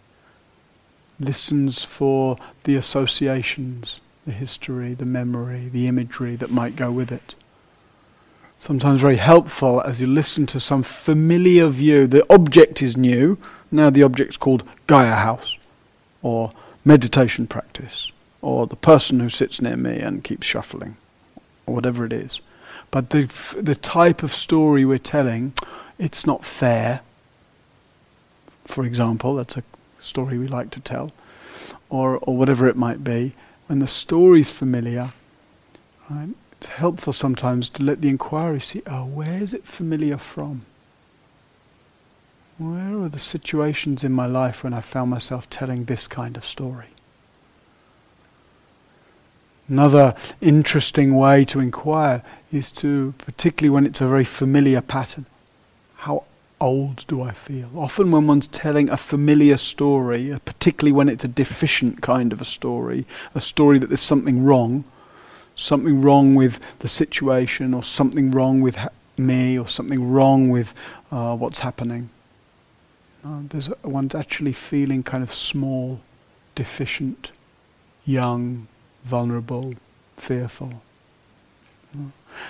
listens 1.19 1.83
for 1.83 2.37
the 2.63 2.75
associations, 2.75 3.99
the 4.25 4.31
history, 4.31 4.93
the 4.93 5.05
memory, 5.05 5.69
the 5.69 5.87
imagery 5.87 6.35
that 6.35 6.51
might 6.51 6.75
go 6.75 6.91
with 6.91 7.11
it. 7.11 7.35
Sometimes 8.57 8.99
very 9.01 9.15
helpful 9.15 9.81
as 9.81 10.01
you 10.01 10.07
listen 10.07 10.45
to 10.47 10.59
some 10.59 10.83
familiar 10.83 11.67
view. 11.69 12.07
The 12.07 12.25
object 12.31 12.81
is 12.81 12.97
new, 12.97 13.37
now 13.71 13.89
the 13.89 14.03
object's 14.03 14.37
called 14.37 14.63
Gaia 14.85 15.15
House, 15.15 15.57
or 16.21 16.51
meditation 16.83 17.47
practice, 17.47 18.11
or 18.41 18.67
the 18.67 18.75
person 18.75 19.19
who 19.21 19.29
sits 19.29 19.61
near 19.61 19.77
me 19.77 19.99
and 19.99 20.23
keeps 20.23 20.45
shuffling, 20.45 20.97
or 21.65 21.75
whatever 21.75 22.05
it 22.05 22.11
is. 22.11 22.41
But 22.91 23.11
the, 23.11 23.29
the 23.59 23.75
type 23.75 24.23
of 24.23 24.33
story 24.33 24.83
we're 24.83 24.97
telling, 24.97 25.53
it's 25.97 26.25
not 26.25 26.43
fair. 26.43 27.01
For 28.65 28.85
example, 28.85 29.35
that's 29.35 29.57
a 29.57 29.63
story 29.99 30.37
we 30.37 30.47
like 30.47 30.71
to 30.71 30.79
tell, 30.79 31.11
or, 31.89 32.17
or 32.19 32.35
whatever 32.35 32.67
it 32.67 32.75
might 32.75 33.03
be. 33.03 33.33
When 33.67 33.79
the 33.79 33.87
story's 33.87 34.49
familiar, 34.49 35.11
right, 36.09 36.29
it's 36.53 36.67
helpful 36.67 37.13
sometimes 37.13 37.69
to 37.71 37.83
let 37.83 38.01
the 38.01 38.09
inquiry 38.09 38.59
see, 38.59 38.81
oh, 38.87 39.05
where 39.05 39.41
is 39.41 39.53
it 39.53 39.65
familiar 39.65 40.17
from? 40.17 40.65
Where 42.57 42.99
are 43.01 43.09
the 43.09 43.19
situations 43.19 44.03
in 44.03 44.11
my 44.11 44.25
life 44.25 44.63
when 44.63 44.73
I 44.73 44.81
found 44.81 45.11
myself 45.11 45.49
telling 45.49 45.85
this 45.85 46.07
kind 46.07 46.35
of 46.35 46.45
story? 46.45 46.87
Another 49.69 50.15
interesting 50.41 51.15
way 51.15 51.45
to 51.45 51.59
inquire 51.59 52.23
is 52.51 52.71
to, 52.71 53.13
particularly 53.19 53.69
when 53.69 53.85
it's 53.85 54.01
a 54.01 54.07
very 54.07 54.25
familiar 54.25 54.81
pattern, 54.81 55.27
how 55.97 56.23
old 56.59 57.05
do 57.07 57.21
I 57.21 57.33
feel? 57.33 57.69
Often, 57.75 58.09
when 58.09 58.25
one's 58.25 58.47
telling 58.47 58.89
a 58.89 58.97
familiar 58.97 59.57
story, 59.57 60.33
uh, 60.33 60.39
particularly 60.39 60.91
when 60.91 61.07
it's 61.07 61.23
a 61.23 61.27
deficient 61.27 62.01
kind 62.01 62.33
of 62.33 62.41
a 62.41 62.45
story, 62.45 63.05
a 63.35 63.39
story 63.39 63.77
that 63.77 63.87
there's 63.87 64.01
something 64.01 64.43
wrong, 64.43 64.85
something 65.55 66.01
wrong 66.01 66.33
with 66.33 66.59
the 66.79 66.87
situation, 66.87 67.75
or 67.75 67.83
something 67.83 68.31
wrong 68.31 68.61
with 68.61 68.75
ha- 68.75 68.89
me, 69.17 69.59
or 69.59 69.67
something 69.67 70.11
wrong 70.11 70.49
with 70.49 70.73
uh, 71.11 71.35
what's 71.35 71.59
happening, 71.59 72.09
uh, 73.23 73.41
there's 73.49 73.69
one's 73.83 74.15
actually 74.15 74.53
feeling 74.53 75.03
kind 75.03 75.21
of 75.21 75.31
small, 75.31 75.99
deficient, 76.55 77.31
young, 78.03 78.67
vulnerable, 79.03 79.73
fearful. 80.17 80.81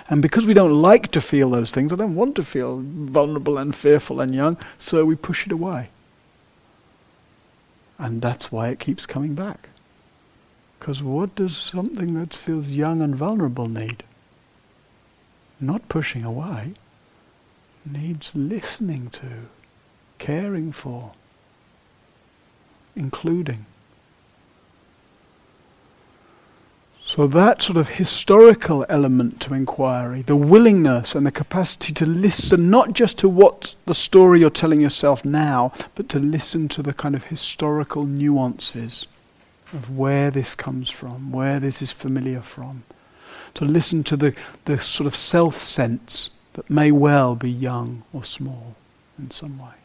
And 0.08 0.20
because 0.20 0.44
we 0.44 0.54
don't 0.54 0.82
like 0.82 1.10
to 1.12 1.20
feel 1.20 1.50
those 1.50 1.72
things, 1.72 1.92
I 1.92 1.96
don't 1.96 2.14
want 2.14 2.36
to 2.36 2.44
feel 2.44 2.80
vulnerable 2.84 3.58
and 3.58 3.74
fearful 3.74 4.20
and 4.20 4.34
young, 4.34 4.58
so 4.78 5.04
we 5.04 5.16
push 5.16 5.46
it 5.46 5.52
away. 5.52 5.88
And 7.98 8.20
that's 8.22 8.50
why 8.50 8.68
it 8.68 8.78
keeps 8.78 9.06
coming 9.06 9.34
back. 9.34 9.68
Because 10.78 11.02
what 11.02 11.34
does 11.34 11.56
something 11.56 12.14
that 12.14 12.34
feels 12.34 12.68
young 12.68 13.02
and 13.02 13.14
vulnerable 13.14 13.68
need? 13.68 14.02
Not 15.60 15.88
pushing 15.90 16.24
away, 16.24 16.72
needs 17.84 18.30
listening 18.34 19.10
to, 19.10 19.48
caring 20.18 20.72
for, 20.72 21.12
including. 22.96 23.66
So, 27.12 27.26
that 27.26 27.60
sort 27.60 27.76
of 27.76 27.88
historical 27.88 28.86
element 28.88 29.40
to 29.40 29.52
inquiry, 29.52 30.22
the 30.22 30.36
willingness 30.36 31.16
and 31.16 31.26
the 31.26 31.32
capacity 31.32 31.92
to 31.94 32.06
listen 32.06 32.70
not 32.70 32.92
just 32.92 33.18
to 33.18 33.28
what 33.28 33.74
the 33.84 33.96
story 33.96 34.38
you're 34.38 34.48
telling 34.48 34.80
yourself 34.80 35.24
now, 35.24 35.72
but 35.96 36.08
to 36.10 36.20
listen 36.20 36.68
to 36.68 36.84
the 36.84 36.92
kind 36.92 37.16
of 37.16 37.24
historical 37.24 38.06
nuances 38.06 39.08
of 39.72 39.90
where 39.90 40.30
this 40.30 40.54
comes 40.54 40.88
from, 40.88 41.32
where 41.32 41.58
this 41.58 41.82
is 41.82 41.90
familiar 41.90 42.42
from. 42.42 42.84
To 43.54 43.64
listen 43.64 44.04
to 44.04 44.16
the, 44.16 44.32
the 44.66 44.80
sort 44.80 45.08
of 45.08 45.16
self 45.16 45.60
sense 45.60 46.30
that 46.52 46.70
may 46.70 46.92
well 46.92 47.34
be 47.34 47.50
young 47.50 48.04
or 48.12 48.22
small 48.22 48.76
in 49.18 49.32
some 49.32 49.58
way. 49.58 49.79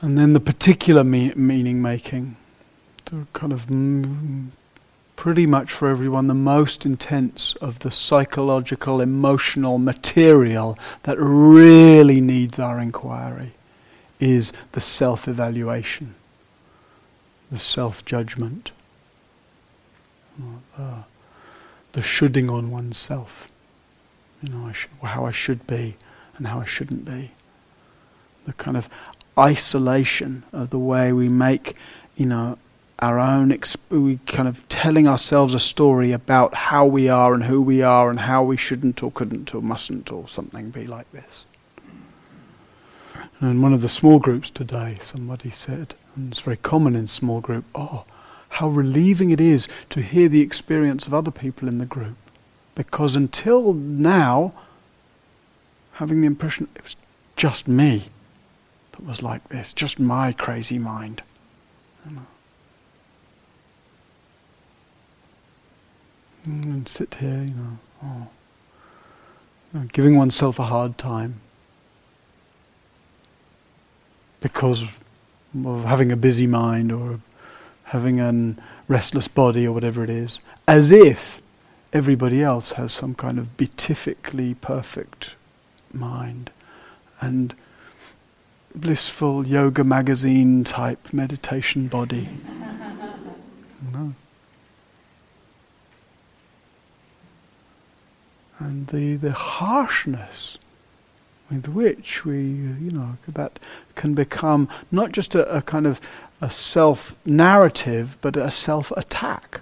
And 0.00 0.18
then 0.18 0.32
the 0.34 0.40
particular 0.40 1.04
me- 1.04 1.32
meaning 1.34 1.80
making, 1.80 2.36
the 3.06 3.26
kind 3.32 3.52
of 3.52 3.70
m- 3.70 4.52
pretty 5.16 5.46
much 5.46 5.72
for 5.72 5.88
everyone 5.88 6.26
the 6.26 6.34
most 6.34 6.84
intense 6.84 7.54
of 7.60 7.78
the 7.78 7.90
psychological, 7.90 9.00
emotional 9.00 9.78
material 9.78 10.78
that 11.04 11.16
really 11.18 12.20
needs 12.20 12.58
our 12.58 12.78
inquiry 12.78 13.52
is 14.20 14.52
the 14.72 14.80
self 14.80 15.26
evaluation, 15.26 16.14
the 17.50 17.58
self 17.58 18.04
judgment, 18.04 18.72
uh, 20.76 21.02
the 21.92 22.02
shoulding 22.02 22.50
on 22.50 22.70
oneself. 22.70 23.48
You 24.42 24.50
know, 24.50 24.70
I 25.02 25.06
how 25.06 25.24
I 25.24 25.30
should 25.30 25.66
be 25.66 25.96
and 26.36 26.46
how 26.46 26.60
I 26.60 26.66
shouldn't 26.66 27.04
be. 27.06 27.30
The 28.44 28.52
kind 28.52 28.76
of 28.76 28.88
isolation 29.38 30.44
of 30.52 30.70
the 30.70 30.78
way 30.78 31.12
we 31.12 31.28
make, 31.28 31.76
you 32.16 32.26
know, 32.26 32.58
our 32.98 33.18
own, 33.18 33.50
exp- 33.50 33.76
we 33.90 34.18
kind 34.26 34.48
of 34.48 34.66
telling 34.68 35.06
ourselves 35.06 35.54
a 35.54 35.60
story 35.60 36.12
about 36.12 36.54
how 36.54 36.86
we 36.86 37.08
are 37.08 37.34
and 37.34 37.44
who 37.44 37.60
we 37.60 37.82
are 37.82 38.08
and 38.08 38.20
how 38.20 38.42
we 38.42 38.56
shouldn't 38.56 39.02
or 39.02 39.10
couldn't 39.10 39.54
or 39.54 39.60
mustn't 39.60 40.10
or 40.10 40.26
something 40.26 40.70
be 40.70 40.86
like 40.86 41.10
this. 41.12 41.44
And 43.40 43.50
in 43.50 43.62
one 43.62 43.74
of 43.74 43.82
the 43.82 43.88
small 43.88 44.18
groups 44.18 44.48
today, 44.48 44.96
somebody 45.02 45.50
said, 45.50 45.94
and 46.14 46.32
it's 46.32 46.40
very 46.40 46.56
common 46.56 46.96
in 46.96 47.06
small 47.06 47.42
group, 47.42 47.66
oh, 47.74 48.04
how 48.48 48.68
relieving 48.68 49.30
it 49.30 49.40
is 49.40 49.68
to 49.90 50.00
hear 50.00 50.30
the 50.30 50.40
experience 50.40 51.06
of 51.06 51.12
other 51.12 51.30
people 51.30 51.68
in 51.68 51.76
the 51.76 51.84
group. 51.84 52.16
Because 52.74 53.14
until 53.14 53.74
now, 53.74 54.54
having 55.94 56.22
the 56.22 56.26
impression 56.26 56.68
it 56.74 56.82
was 56.82 56.96
just 57.36 57.68
me 57.68 58.08
that 58.96 59.04
was 59.06 59.22
like 59.22 59.48
this, 59.48 59.72
just 59.72 59.98
my 59.98 60.32
crazy 60.32 60.78
mind. 60.78 61.22
And 66.44 66.88
sit 66.88 67.16
here, 67.16 67.42
you 67.42 67.54
know, 67.54 67.78
oh, 68.04 68.28
you 69.74 69.80
know, 69.80 69.86
giving 69.92 70.16
oneself 70.16 70.60
a 70.60 70.64
hard 70.64 70.96
time 70.96 71.40
because 74.40 74.82
of 74.82 75.84
having 75.84 76.12
a 76.12 76.16
busy 76.16 76.46
mind 76.46 76.92
or 76.92 77.18
having 77.84 78.20
a 78.20 78.54
restless 78.86 79.26
body 79.26 79.66
or 79.66 79.72
whatever 79.72 80.04
it 80.04 80.10
is, 80.10 80.38
as 80.68 80.92
if 80.92 81.42
everybody 81.92 82.42
else 82.42 82.72
has 82.72 82.92
some 82.92 83.14
kind 83.14 83.38
of 83.40 83.56
beatifically 83.56 84.54
perfect 84.54 85.34
mind. 85.92 86.50
And 87.20 87.54
blissful 88.76 89.46
yoga 89.46 89.82
magazine 89.82 90.62
type 90.64 91.12
meditation 91.12 91.88
body. 91.88 92.28
no. 93.92 94.14
And 98.58 98.86
the, 98.88 99.16
the 99.16 99.32
harshness 99.32 100.58
with 101.50 101.68
which 101.68 102.24
we, 102.24 102.38
you 102.38 102.90
know, 102.90 103.16
that 103.28 103.58
can 103.94 104.14
become 104.14 104.68
not 104.90 105.12
just 105.12 105.34
a, 105.34 105.56
a 105.56 105.62
kind 105.62 105.86
of 105.86 106.00
a 106.40 106.50
self 106.50 107.14
narrative, 107.24 108.18
but 108.20 108.36
a 108.36 108.50
self 108.50 108.90
attack. 108.92 109.60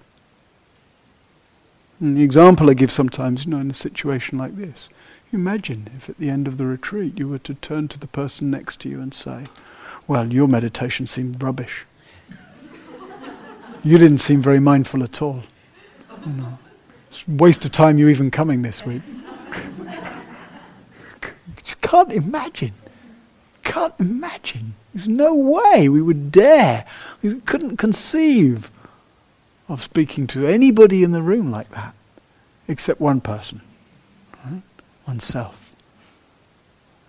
The 2.01 2.23
example 2.23 2.69
I 2.71 2.75
give 2.75 2.91
sometimes, 2.91 3.45
you 3.45 3.51
know, 3.51 3.59
in 3.59 3.71
a 3.71 3.75
situation 3.75 4.39
like 4.39 4.57
this, 4.57 4.89
imagine 5.35 5.89
if 5.97 6.09
at 6.09 6.19
the 6.19 6.31
end 6.31 6.49
of 6.49 6.57
the 6.57 6.67
retreat 6.67 7.19
you 7.19 7.29
were 7.29 7.39
to 7.41 7.55
turn 7.55 7.89
to 7.89 7.99
the 7.99 8.07
person 8.07 8.51
next 8.51 8.81
to 8.81 8.89
you 8.89 9.01
and 9.01 9.13
say, 9.13 9.45
Well, 10.07 10.33
your 10.33 10.49
meditation 10.49 11.07
seemed 11.07 11.43
rubbish. 11.43 11.85
you 13.83 13.99
didn't 13.99 14.19
seem 14.19 14.43
very 14.43 14.61
mindful 14.61 15.03
at 15.03 15.21
all. 15.21 15.43
You 16.25 16.33
know, 16.33 16.59
it's 17.11 17.27
waste 17.29 17.65
of 17.65 17.73
time 17.73 17.99
you 17.99 18.09
even 18.09 18.31
coming 18.31 18.63
this 18.63 18.87
week. 18.87 19.03
You 21.67 21.77
can't 21.81 22.13
imagine. 22.13 22.75
Can't 23.63 23.95
imagine. 23.99 24.75
There's 24.93 25.09
no 25.09 25.35
way 25.35 25.89
we 25.89 26.03
would 26.03 26.31
dare. 26.31 26.85
We 27.23 27.41
couldn't 27.41 27.79
conceive 27.79 28.71
of 29.69 29.83
speaking 29.83 30.27
to 30.29 30.47
anybody 30.47 31.03
in 31.03 31.13
the 31.13 31.23
room 31.23 31.51
like 31.51 31.71
that, 31.71 31.95
except 32.69 33.01
one 33.01 33.21
person? 33.21 33.61
Oneself. 35.07 35.75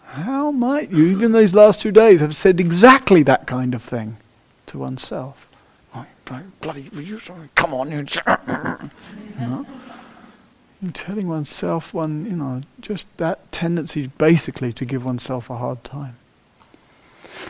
How 0.05 0.51
might 0.51 0.91
you, 0.91 1.08
even 1.08 1.31
those 1.31 1.53
last 1.53 1.81
two 1.81 1.91
days, 1.91 2.21
have 2.21 2.36
said 2.36 2.60
exactly 2.60 3.23
that 3.23 3.47
kind 3.47 3.73
of 3.73 3.84
thing 3.84 4.17
to 4.67 4.77
oneself? 4.77 5.49
bloody, 6.62 6.89
come 7.55 7.73
on, 7.73 7.91
you 7.91 8.05
know? 9.39 9.65
telling 10.93 11.27
oneself 11.27 11.93
one, 11.93 12.25
you 12.25 12.36
know, 12.36 12.62
just 12.79 13.08
that 13.17 13.51
tendency 13.51 14.08
basically 14.17 14.71
to 14.73 14.86
give 14.86 15.03
oneself 15.05 15.49
a 15.49 15.58
hard 15.58 15.84
time. 15.84 16.15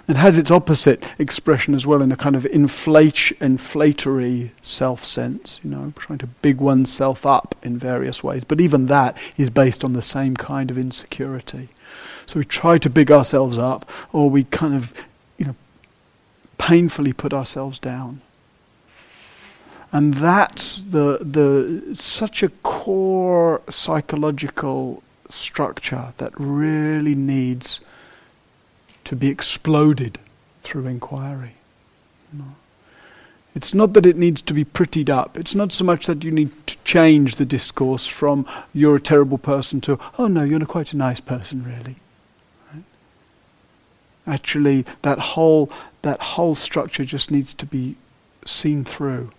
It 0.07 0.15
has 0.15 0.37
its 0.37 0.51
opposite 0.51 1.03
expression 1.19 1.73
as 1.73 1.85
well 1.85 2.01
in 2.01 2.11
a 2.11 2.15
kind 2.15 2.35
of 2.35 2.45
inflate, 2.45 3.31
inflatory 3.41 4.51
self 4.61 5.03
sense, 5.03 5.59
you 5.63 5.69
know, 5.69 5.93
trying 5.95 6.19
to 6.19 6.27
big 6.27 6.57
oneself 6.57 7.25
up 7.25 7.55
in 7.63 7.77
various 7.77 8.23
ways. 8.23 8.43
But 8.43 8.61
even 8.61 8.87
that 8.87 9.17
is 9.37 9.49
based 9.49 9.83
on 9.83 9.93
the 9.93 10.01
same 10.01 10.35
kind 10.35 10.69
of 10.69 10.77
insecurity. 10.77 11.69
So 12.25 12.39
we 12.39 12.45
try 12.45 12.77
to 12.77 12.89
big 12.89 13.11
ourselves 13.11 13.57
up, 13.57 13.89
or 14.11 14.29
we 14.29 14.43
kind 14.45 14.75
of, 14.75 14.91
you 15.37 15.45
know, 15.45 15.55
painfully 16.57 17.13
put 17.13 17.33
ourselves 17.33 17.79
down. 17.79 18.21
And 19.91 20.15
that's 20.15 20.83
the, 20.83 21.19
the, 21.21 21.95
such 21.95 22.43
a 22.43 22.49
core 22.49 23.61
psychological 23.69 25.01
structure 25.29 26.13
that 26.17 26.33
really 26.37 27.15
needs 27.15 27.79
to 29.05 29.15
be 29.15 29.29
exploded 29.29 30.19
through 30.63 30.87
inquiry. 30.87 31.55
It's 33.55 33.73
not 33.73 33.93
that 33.93 34.05
it 34.05 34.17
needs 34.17 34.41
to 34.41 34.53
be 34.53 34.65
prettied 34.65 35.09
up. 35.09 35.37
It's 35.37 35.55
not 35.55 35.71
so 35.71 35.85
much 35.85 36.07
that 36.07 36.25
you 36.25 36.31
need 36.31 36.51
to 36.67 36.75
change 36.83 37.37
the 37.37 37.45
discourse 37.45 38.05
from 38.05 38.45
you're 38.73 38.97
a 38.97 39.01
terrible 39.01 39.37
person 39.37 39.79
to, 39.81 39.97
oh 40.19 40.27
no, 40.27 40.43
you're 40.43 40.59
quite 40.65 40.91
a 40.91 40.97
nice 40.97 41.21
person, 41.21 41.63
really. 41.63 41.95
Right? 42.73 42.83
Actually, 44.27 44.85
that 45.03 45.19
whole, 45.19 45.71
that 46.01 46.19
whole 46.19 46.55
structure 46.55 47.05
just 47.05 47.31
needs 47.31 47.53
to 47.53 47.65
be 47.65 47.95
seen 48.45 48.83
through. 48.83 49.31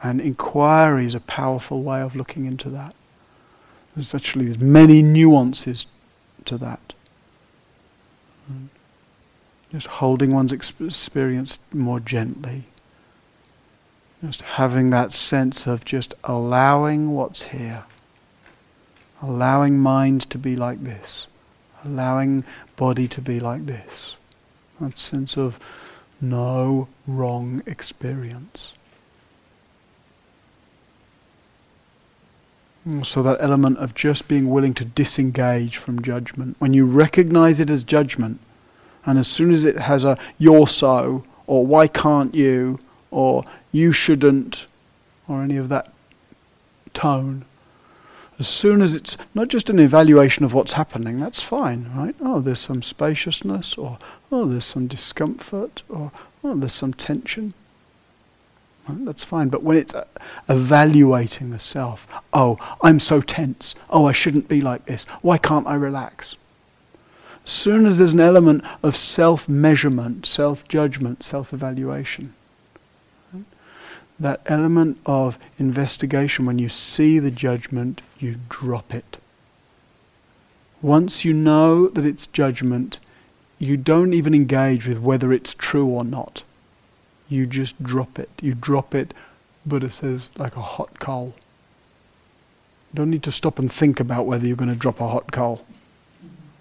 And 0.00 0.20
inquiry 0.20 1.04
is 1.06 1.16
a 1.16 1.20
powerful 1.20 1.82
way 1.82 2.00
of 2.00 2.14
looking 2.14 2.46
into 2.46 2.70
that. 2.70 2.94
There's 3.96 4.14
actually 4.14 4.44
there's 4.44 4.60
many 4.60 5.02
nuances 5.02 5.88
to 6.44 6.56
that. 6.58 6.92
Just 9.70 9.86
holding 9.86 10.32
one's 10.32 10.52
experience 10.52 11.58
more 11.72 12.00
gently. 12.00 12.64
Just 14.24 14.42
having 14.42 14.90
that 14.90 15.12
sense 15.12 15.66
of 15.66 15.84
just 15.84 16.14
allowing 16.24 17.12
what's 17.12 17.44
here. 17.44 17.84
Allowing 19.22 19.78
mind 19.78 20.28
to 20.30 20.38
be 20.38 20.56
like 20.56 20.82
this. 20.82 21.26
Allowing 21.84 22.44
body 22.76 23.06
to 23.08 23.20
be 23.20 23.38
like 23.38 23.66
this. 23.66 24.16
That 24.80 24.96
sense 24.96 25.36
of 25.36 25.60
no 26.20 26.88
wrong 27.06 27.62
experience. 27.66 28.72
So, 33.02 33.22
that 33.22 33.38
element 33.40 33.76
of 33.78 33.94
just 33.94 34.28
being 34.28 34.48
willing 34.48 34.72
to 34.74 34.84
disengage 34.84 35.76
from 35.76 36.00
judgment. 36.00 36.56
When 36.58 36.72
you 36.72 36.86
recognize 36.86 37.60
it 37.60 37.68
as 37.68 37.84
judgment, 37.84 38.40
and 39.06 39.18
as 39.18 39.28
soon 39.28 39.50
as 39.50 39.64
it 39.64 39.78
has 39.78 40.04
a 40.04 40.18
you're 40.38 40.68
so, 40.68 41.24
or 41.46 41.66
why 41.66 41.88
can't 41.88 42.34
you, 42.34 42.78
or 43.10 43.44
you 43.72 43.92
shouldn't, 43.92 44.66
or 45.26 45.42
any 45.42 45.56
of 45.56 45.68
that 45.68 45.92
tone, 46.94 47.44
as 48.38 48.46
soon 48.46 48.82
as 48.82 48.94
it's 48.94 49.16
not 49.34 49.48
just 49.48 49.68
an 49.68 49.78
evaluation 49.78 50.44
of 50.44 50.52
what's 50.52 50.74
happening, 50.74 51.18
that's 51.18 51.42
fine, 51.42 51.90
right? 51.96 52.14
Oh, 52.20 52.40
there's 52.40 52.60
some 52.60 52.82
spaciousness, 52.82 53.76
or 53.76 53.98
oh, 54.30 54.44
there's 54.46 54.64
some 54.64 54.86
discomfort, 54.86 55.82
or 55.88 56.12
oh, 56.44 56.54
there's 56.54 56.72
some 56.72 56.94
tension. 56.94 57.54
That's 58.88 59.24
fine. 59.24 59.48
But 59.48 59.62
when 59.62 59.76
it's 59.76 59.94
uh, 59.94 60.06
evaluating 60.48 61.50
the 61.50 61.58
self, 61.58 62.06
oh, 62.32 62.58
I'm 62.80 63.00
so 63.00 63.20
tense. 63.20 63.74
Oh, 63.90 64.06
I 64.06 64.12
shouldn't 64.12 64.48
be 64.48 64.60
like 64.60 64.86
this. 64.86 65.04
Why 65.20 65.36
can't 65.36 65.66
I 65.66 65.74
relax? 65.74 66.36
Soon 67.48 67.86
as 67.86 67.98
there's 67.98 68.12
an 68.12 68.20
element 68.20 68.64
of 68.82 68.96
self 68.96 69.48
measurement, 69.48 70.26
self 70.26 70.66
judgment, 70.68 71.22
self 71.22 71.52
evaluation, 71.52 72.34
that 74.20 74.40
element 74.46 74.98
of 75.06 75.38
investigation, 75.58 76.44
when 76.44 76.58
you 76.58 76.68
see 76.68 77.18
the 77.18 77.30
judgment, 77.30 78.02
you 78.18 78.36
drop 78.48 78.92
it. 78.92 79.18
Once 80.82 81.24
you 81.24 81.32
know 81.32 81.88
that 81.88 82.04
it's 82.04 82.26
judgment, 82.26 82.98
you 83.58 83.76
don't 83.76 84.12
even 84.12 84.34
engage 84.34 84.86
with 84.86 84.98
whether 84.98 85.32
it's 85.32 85.54
true 85.54 85.86
or 85.86 86.04
not 86.04 86.42
you 87.28 87.46
just 87.46 87.80
drop 87.82 88.18
it. 88.18 88.30
You 88.40 88.54
drop 88.54 88.94
it, 88.94 89.14
Buddha 89.66 89.90
says, 89.90 90.30
like 90.36 90.56
a 90.56 90.62
hot 90.62 90.98
coal. 90.98 91.34
You 92.92 92.96
don't 92.96 93.10
need 93.10 93.22
to 93.24 93.32
stop 93.32 93.58
and 93.58 93.70
think 93.70 94.00
about 94.00 94.26
whether 94.26 94.46
you're 94.46 94.56
going 94.56 94.70
to 94.70 94.74
drop 94.74 95.00
a 95.00 95.08
hot 95.08 95.30
coal. 95.30 95.64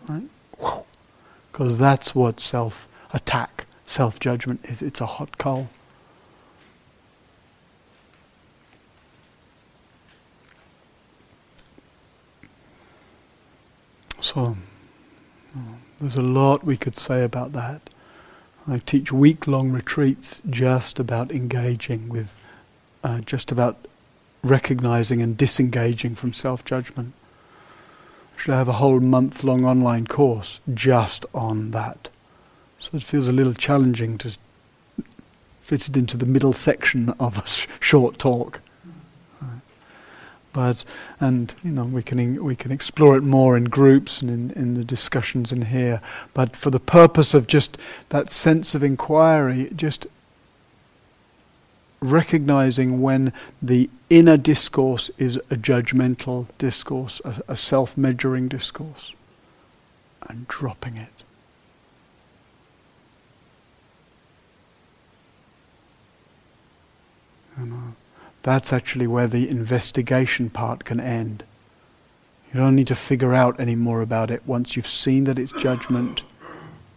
Right? 0.08 0.28
Because 0.60 1.78
that's 1.78 2.14
what 2.14 2.40
self 2.40 2.88
attack, 3.14 3.66
self 3.86 4.20
judgment 4.20 4.62
is. 4.66 4.82
It's 4.82 5.02
a 5.02 5.06
hot 5.06 5.38
coal. 5.38 5.70
So, 14.20 14.58
there's 16.00 16.16
a 16.16 16.22
lot 16.22 16.64
we 16.64 16.78
could 16.78 16.96
say 16.96 17.24
about 17.24 17.54
that. 17.54 17.90
I 18.68 18.80
teach 18.80 19.12
week 19.12 19.48
long 19.48 19.72
retreats 19.72 20.42
just 20.50 21.00
about 21.00 21.32
engaging 21.32 22.10
with, 22.10 22.36
uh, 23.04 23.22
just 23.22 23.52
about 23.52 23.78
recognizing 24.44 25.22
and 25.22 25.38
disengaging 25.38 26.16
from 26.16 26.34
self 26.34 26.66
judgment. 26.66 27.14
Should 28.38 28.54
I 28.54 28.58
have 28.60 28.68
a 28.70 28.74
whole 28.74 29.00
month 29.00 29.44
long 29.44 29.66
online 29.66 30.06
course 30.08 30.62
just 30.74 31.26
on 31.34 31.72
that? 31.72 32.10
So 32.80 32.92
it 32.94 33.04
feels 33.04 33.28
a 33.28 33.34
little 33.34 33.54
challenging 33.54 34.18
to 34.20 34.38
fit 35.60 35.90
it 35.90 35.98
into 35.98 36.16
the 36.16 36.26
middle 36.26 36.54
section 36.54 37.10
of 37.20 37.40
a 37.40 37.48
sh- 37.48 37.68
short 37.80 38.20
talk. 38.20 38.62
But 40.54 40.86
and 41.20 41.54
you 41.64 41.72
know 41.72 41.84
we 41.84 42.02
can 42.02 42.44
we 42.44 42.56
can 42.56 42.72
explore 42.72 43.18
it 43.18 43.24
more 43.24 43.58
in 43.58 43.66
groups 43.66 44.22
and 44.22 44.30
in, 44.32 44.52
in 44.52 44.74
the 44.76 44.84
discussions 44.84 45.52
in 45.52 45.64
here. 45.64 46.00
But 46.34 46.56
for 46.56 46.70
the 46.70 46.80
purpose 46.80 47.34
of 47.34 47.48
just 47.48 47.78
that 48.10 48.32
sense 48.32 48.74
of 48.74 48.84
inquiry, 48.84 49.72
just 49.76 50.08
recognizing 52.00 53.02
when 53.02 53.34
the 53.62 53.90
inner 54.10 54.38
discourse 54.38 55.10
is 55.18 55.38
a 55.50 55.56
judgmental 55.56 56.48
discourse, 56.58 57.22
a, 57.26 57.42
a 57.48 57.58
self-measuring 57.58 58.48
discourse, 58.48 59.16
and 60.28 60.48
dropping 60.48 60.98
it. 60.98 61.10
Know. 67.58 67.76
Uh, 67.76 67.92
that's 68.44 68.72
actually 68.72 69.08
where 69.08 69.28
the 69.28 69.50
investigation 69.50 70.50
part 70.52 70.86
can 70.86 71.00
end. 71.00 71.44
You 72.54 72.60
don't 72.60 72.76
need 72.76 72.88
to 72.88 72.96
figure 72.96 73.34
out 73.34 73.60
any 73.60 73.76
more 73.76 74.02
about 74.02 74.30
it. 74.30 74.44
Once 74.46 74.76
you've 74.76 74.88
seen 74.88 75.24
that 75.24 75.40
it's 75.40 75.52
judgment, 75.52 76.24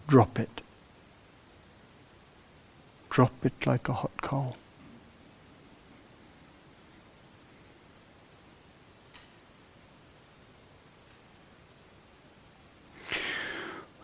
drop 0.06 0.38
it. 0.38 0.60
Drop 3.08 3.32
it 3.42 3.54
like 3.66 3.88
a 3.88 3.94
hot 3.94 4.22
coal. 4.22 4.56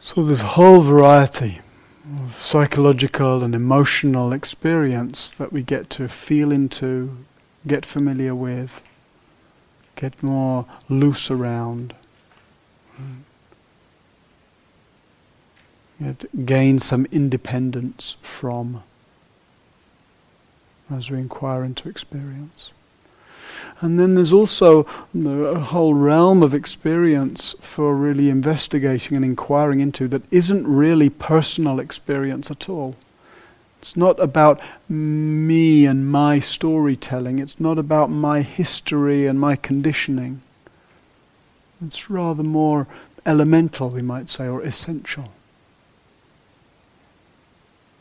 So, 0.07 0.23
this 0.23 0.41
whole 0.41 0.83
variety 0.83 1.59
of 2.23 2.37
psychological 2.37 3.43
and 3.43 3.57
emotional 3.57 4.33
experience 4.33 5.33
that 5.37 5.53
we 5.53 5.65
get 5.65 5.91
to 5.91 6.07
feel 6.07 6.53
into, 6.53 7.27
get 7.67 7.85
familiar 7.85 8.33
with, 8.33 8.83
get 9.97 10.23
more 10.23 10.65
loose 10.89 11.29
around. 11.29 11.93
Mm, 13.03 13.23
get, 16.01 16.47
gain 16.47 16.79
some 16.79 17.07
independence 17.07 18.17
from 18.23 18.85
as 20.89 21.11
we 21.11 21.19
inquire 21.19 21.65
into 21.65 21.89
experience. 21.89 22.71
And 23.81 23.99
then 23.99 24.15
there's 24.15 24.33
also 24.33 24.87
a 25.15 25.61
whole 25.61 25.93
realm 25.95 26.43
of 26.43 26.55
experience 26.55 27.55
for 27.61 27.95
really 27.95 28.31
investigating 28.31 29.17
and 29.17 29.25
inquiring 29.25 29.81
into 29.81 30.09
that 30.09 30.23
isn't 30.31 30.67
really 30.67 31.11
personal 31.11 31.79
experience 31.79 32.51
at 32.51 32.71
all. 32.71 32.97
It's 33.83 33.97
not 33.97 34.19
about 34.19 34.61
me 34.89 35.85
and 35.85 36.11
my 36.11 36.41
storytelling. 36.41 37.39
It's 37.39 37.61
not 37.61 37.79
about 37.79 38.11
my 38.11 38.41
history 38.41 39.27
and 39.27 39.39
my 39.39 39.57
conditioning. 39.57 40.41
It's 41.85 42.09
rather 42.09 42.43
more 42.43 42.87
elemental, 43.27 43.91
we 43.91 44.03
might 44.03 44.31
say, 44.31 44.49
or 44.49 44.63
essential. 44.63 45.29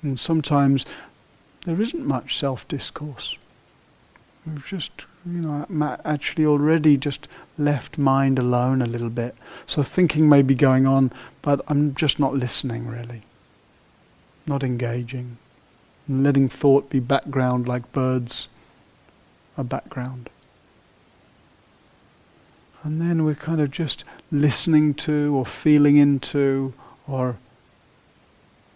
And 0.01 0.17
sometimes 0.19 0.85
there 1.65 1.81
isn't 1.81 2.05
much 2.05 2.37
self 2.37 2.65
discourse. 2.67 3.37
We've 4.45 4.65
just, 4.65 5.05
you 5.25 5.39
know, 5.39 5.97
actually 6.05 6.45
already 6.45 6.97
just 6.97 7.27
left 7.57 7.97
mind 7.97 8.37
alone 8.37 8.81
a 8.81 8.85
little 8.85 9.09
bit. 9.09 9.35
So 9.65 9.81
thinking 9.81 10.29
may 10.29 10.41
be 10.43 10.53
going 10.53 10.85
on, 10.85 11.11
but 11.41 11.61
I'm 11.67 11.95
just 11.95 12.19
not 12.19 12.35
listening 12.35 12.87
really, 12.87 13.23
not 14.45 14.63
engaging 14.63 15.37
and 16.07 16.23
letting 16.23 16.47
thought 16.47 16.89
be 16.89 16.99
background 16.99 17.67
like 17.67 17.91
birds 17.91 18.47
are 19.57 19.63
background. 19.63 20.29
And 22.83 23.01
then 23.01 23.25
we're 23.25 23.33
kind 23.33 23.61
of 23.61 23.71
just 23.71 24.03
listening 24.31 24.93
to 24.95 25.35
or 25.35 25.43
feeling 25.43 25.97
into 25.97 26.73
or 27.07 27.37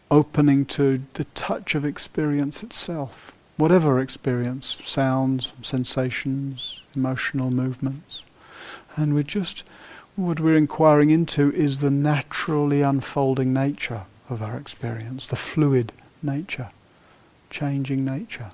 opening 0.10 0.66
to 0.66 1.04
the 1.14 1.26
touch 1.26 1.76
of 1.76 1.86
experience 1.86 2.64
itself. 2.64 3.34
Whatever 3.60 4.00
experience, 4.00 4.78
sounds, 4.86 5.52
sensations, 5.62 6.80
emotional 6.96 7.52
movements. 7.52 8.24
And 8.96 9.14
we're 9.14 9.24
just, 9.24 9.64
what 10.16 10.40
we're 10.40 10.56
inquiring 10.56 11.10
into 11.10 11.52
is 11.52 11.80
the 11.80 11.92
naturally 11.92 12.82
unfolding 12.82 13.52
nature 13.52 14.04
of 14.30 14.42
our 14.42 14.56
experience, 14.56 15.28
the 15.28 15.36
fluid 15.36 15.92
nature 16.24 16.70
changing 17.50 18.06
nature. 18.06 18.52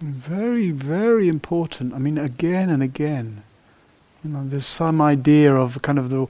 Very, 0.00 0.70
very 0.70 1.26
important. 1.26 1.92
I 1.92 1.98
mean, 1.98 2.18
again 2.18 2.70
and 2.70 2.84
again, 2.84 3.42
you 4.22 4.30
know, 4.30 4.46
there's 4.46 4.66
some 4.66 5.02
idea 5.02 5.52
of 5.52 5.82
kind 5.82 5.98
of 5.98 6.10
the 6.10 6.28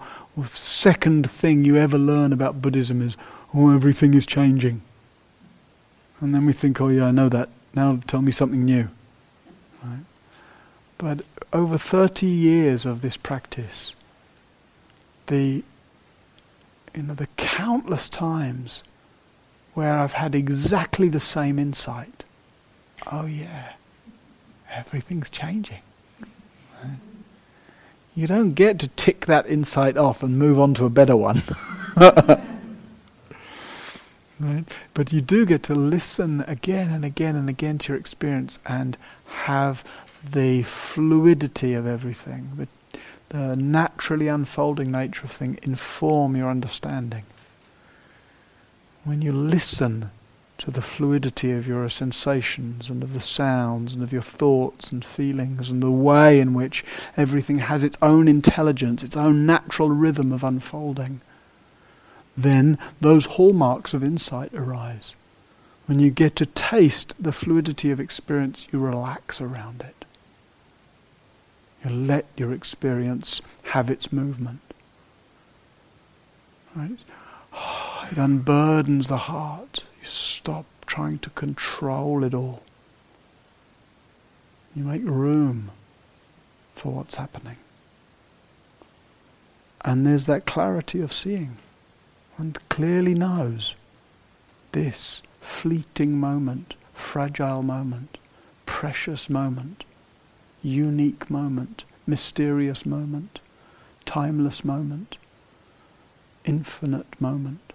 second 0.55 1.31
thing 1.31 1.65
you 1.65 1.77
ever 1.77 1.99
learn 1.99 2.33
about 2.33 2.63
Buddhism 2.63 3.03
is, 3.03 3.19
oh, 3.55 3.75
everything 3.75 4.15
is 4.15 4.27
changing. 4.27 4.83
And 6.21 6.35
then 6.35 6.47
we 6.47 6.53
think, 6.53 6.81
oh 6.81 6.89
yeah, 6.89 7.07
I 7.07 7.11
know 7.11 7.29
that. 7.29 7.49
Now 7.75 8.01
tell 8.07 8.23
me 8.23 8.33
something 8.33 8.65
new. 8.65 8.89
Right? 9.83 10.05
But 10.99 11.25
over 11.53 11.79
30 11.79 12.27
years 12.27 12.87
of 12.87 13.03
this 13.03 13.17
practice, 13.17 13.95
the 15.27 15.65
you 16.95 17.03
know, 17.03 17.15
the 17.15 17.29
countless 17.37 18.09
times 18.09 18.83
where 19.75 19.99
I've 19.99 20.13
had 20.13 20.35
exactly 20.35 21.09
the 21.09 21.21
same 21.21 21.59
insight. 21.59 22.25
Oh, 23.11 23.27
yeah, 23.27 23.73
everything's 24.71 25.31
changing. 25.31 25.81
You 28.15 28.27
don't 28.27 28.51
get 28.51 28.79
to 28.81 28.89
tick 28.89 29.25
that 29.25 29.47
insight 29.47 29.97
off 29.97 30.23
and 30.23 30.39
move 30.39 30.59
on 30.59 30.75
to 30.75 30.85
a 30.85 30.91
better 30.91 31.17
one. 31.17 31.43
right? 34.43 34.65
But 34.95 35.13
you 35.13 35.21
do 35.21 35.47
get 35.47 35.63
to 35.65 35.75
listen 35.75 36.45
again 36.47 36.91
and 36.91 37.05
again 37.05 37.37
and 37.37 37.49
again 37.49 37.79
to 37.79 37.93
your 37.93 38.01
experience 38.01 38.59
and 38.67 38.97
have 39.27 39.85
the 40.29 40.63
fluidity 40.63 41.75
of 41.75 41.87
everything, 41.87 42.53
the 42.57 42.69
the 43.33 43.57
naturally 43.57 44.29
unfolding 44.29 44.91
nature 44.91 45.25
of 45.25 45.31
things 45.31 45.59
inform 45.63 46.37
your 46.37 46.51
understanding. 46.51 47.25
When 49.05 49.23
you 49.23 49.33
listen 49.33 50.11
to 50.59 50.71
the 50.71 50.83
fluidity 50.83 51.51
of 51.53 51.67
your 51.67 51.89
sensations 51.89 52.91
and 52.91 53.03
of 53.03 53.15
the 53.15 53.23
sounds 53.23 53.95
and 53.95 54.03
of 54.03 54.13
your 54.13 54.23
thoughts 54.23 54.93
and 54.93 55.03
feelings 55.03 55.71
and 55.71 55.83
the 55.83 55.91
way 55.91 56.41
in 56.41 56.53
which 56.53 56.85
everything 57.17 57.59
has 57.59 57.83
its 57.83 57.97
own 58.03 58.29
intelligence, 58.29 59.03
its 59.03 59.17
own 59.17 59.47
natural 59.47 59.89
rhythm 59.89 60.31
of 60.31 60.45
unfolding, 60.45 61.23
then 62.37 62.79
those 63.01 63.27
hallmarks 63.27 63.95
of 63.95 64.03
insight 64.03 64.53
arise. 64.55 65.15
When 65.87 65.99
you 65.99 66.11
get 66.11 66.37
to 66.37 66.47
taste 66.47 67.15
the 67.19 67.33
fluidity 67.33 67.91
of 67.91 68.01
experience, 68.01 68.69
you 68.73 68.79
relax 68.79 69.41
around 69.41 69.83
it. 69.83 70.05
You 71.85 71.91
let 71.91 72.27
your 72.37 72.53
experience 72.53 73.41
have 73.65 73.91
its 73.91 74.13
movement. 74.13 74.61
Right? 76.75 76.99
It 78.11 78.19
unburdens 78.19 79.07
the 79.07 79.17
heart. 79.17 79.85
You 80.01 80.07
stop 80.07 80.67
trying 80.87 81.19
to 81.21 81.31
control 81.31 82.25
it 82.25 82.35
all. 82.35 82.63
You 84.75 84.85
make 84.85 85.03
room 85.05 85.71
for 86.75 86.93
what's 86.93 87.15
happening. 87.15 87.57
And 89.85 90.07
there's 90.07 90.27
that 90.27 90.45
clarity 90.47 91.01
of 91.01 91.13
seeing. 91.13 91.57
One 92.43 92.57
clearly 92.69 93.15
knows 93.15 93.77
this 94.73 95.23
fleeting 95.41 96.19
moment, 96.19 96.75
fragile 96.93 97.63
moment, 97.63 98.19
precious 98.67 99.31
moment 99.31 99.85
unique 100.61 101.31
moment, 101.31 101.85
mysterious 102.05 102.85
moment, 102.85 103.39
timeless 104.05 104.65
moment, 104.65 105.19
infinite 106.45 107.21
moment. 107.21 107.73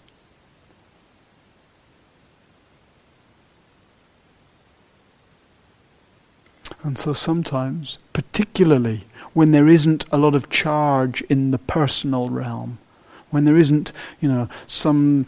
And 6.84 6.98
so 6.98 7.14
sometimes, 7.14 8.00
particularly 8.12 9.06
when 9.32 9.52
there 9.52 9.70
isn't 9.70 10.04
a 10.12 10.18
lot 10.18 10.36
of 10.36 10.50
charge 10.50 11.22
in 11.30 11.52
the 11.52 11.58
personal 11.58 12.30
realm, 12.30 12.80
when 13.30 13.46
there 13.46 13.58
isn't, 13.58 13.92
you 14.20 14.30
know, 14.30 14.48
some 14.66 15.26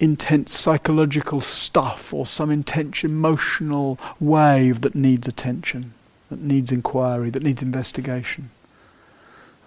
intense 0.00 0.52
psychological 0.52 1.40
stuff 1.40 2.12
or 2.12 2.26
some 2.26 2.50
intense 2.50 3.04
emotional 3.04 3.98
wave 4.18 4.80
that 4.80 4.94
needs 4.94 5.28
attention, 5.28 5.94
that 6.28 6.40
needs 6.40 6.72
inquiry, 6.72 7.30
that 7.30 7.42
needs 7.42 7.62
investigation. 7.62 8.50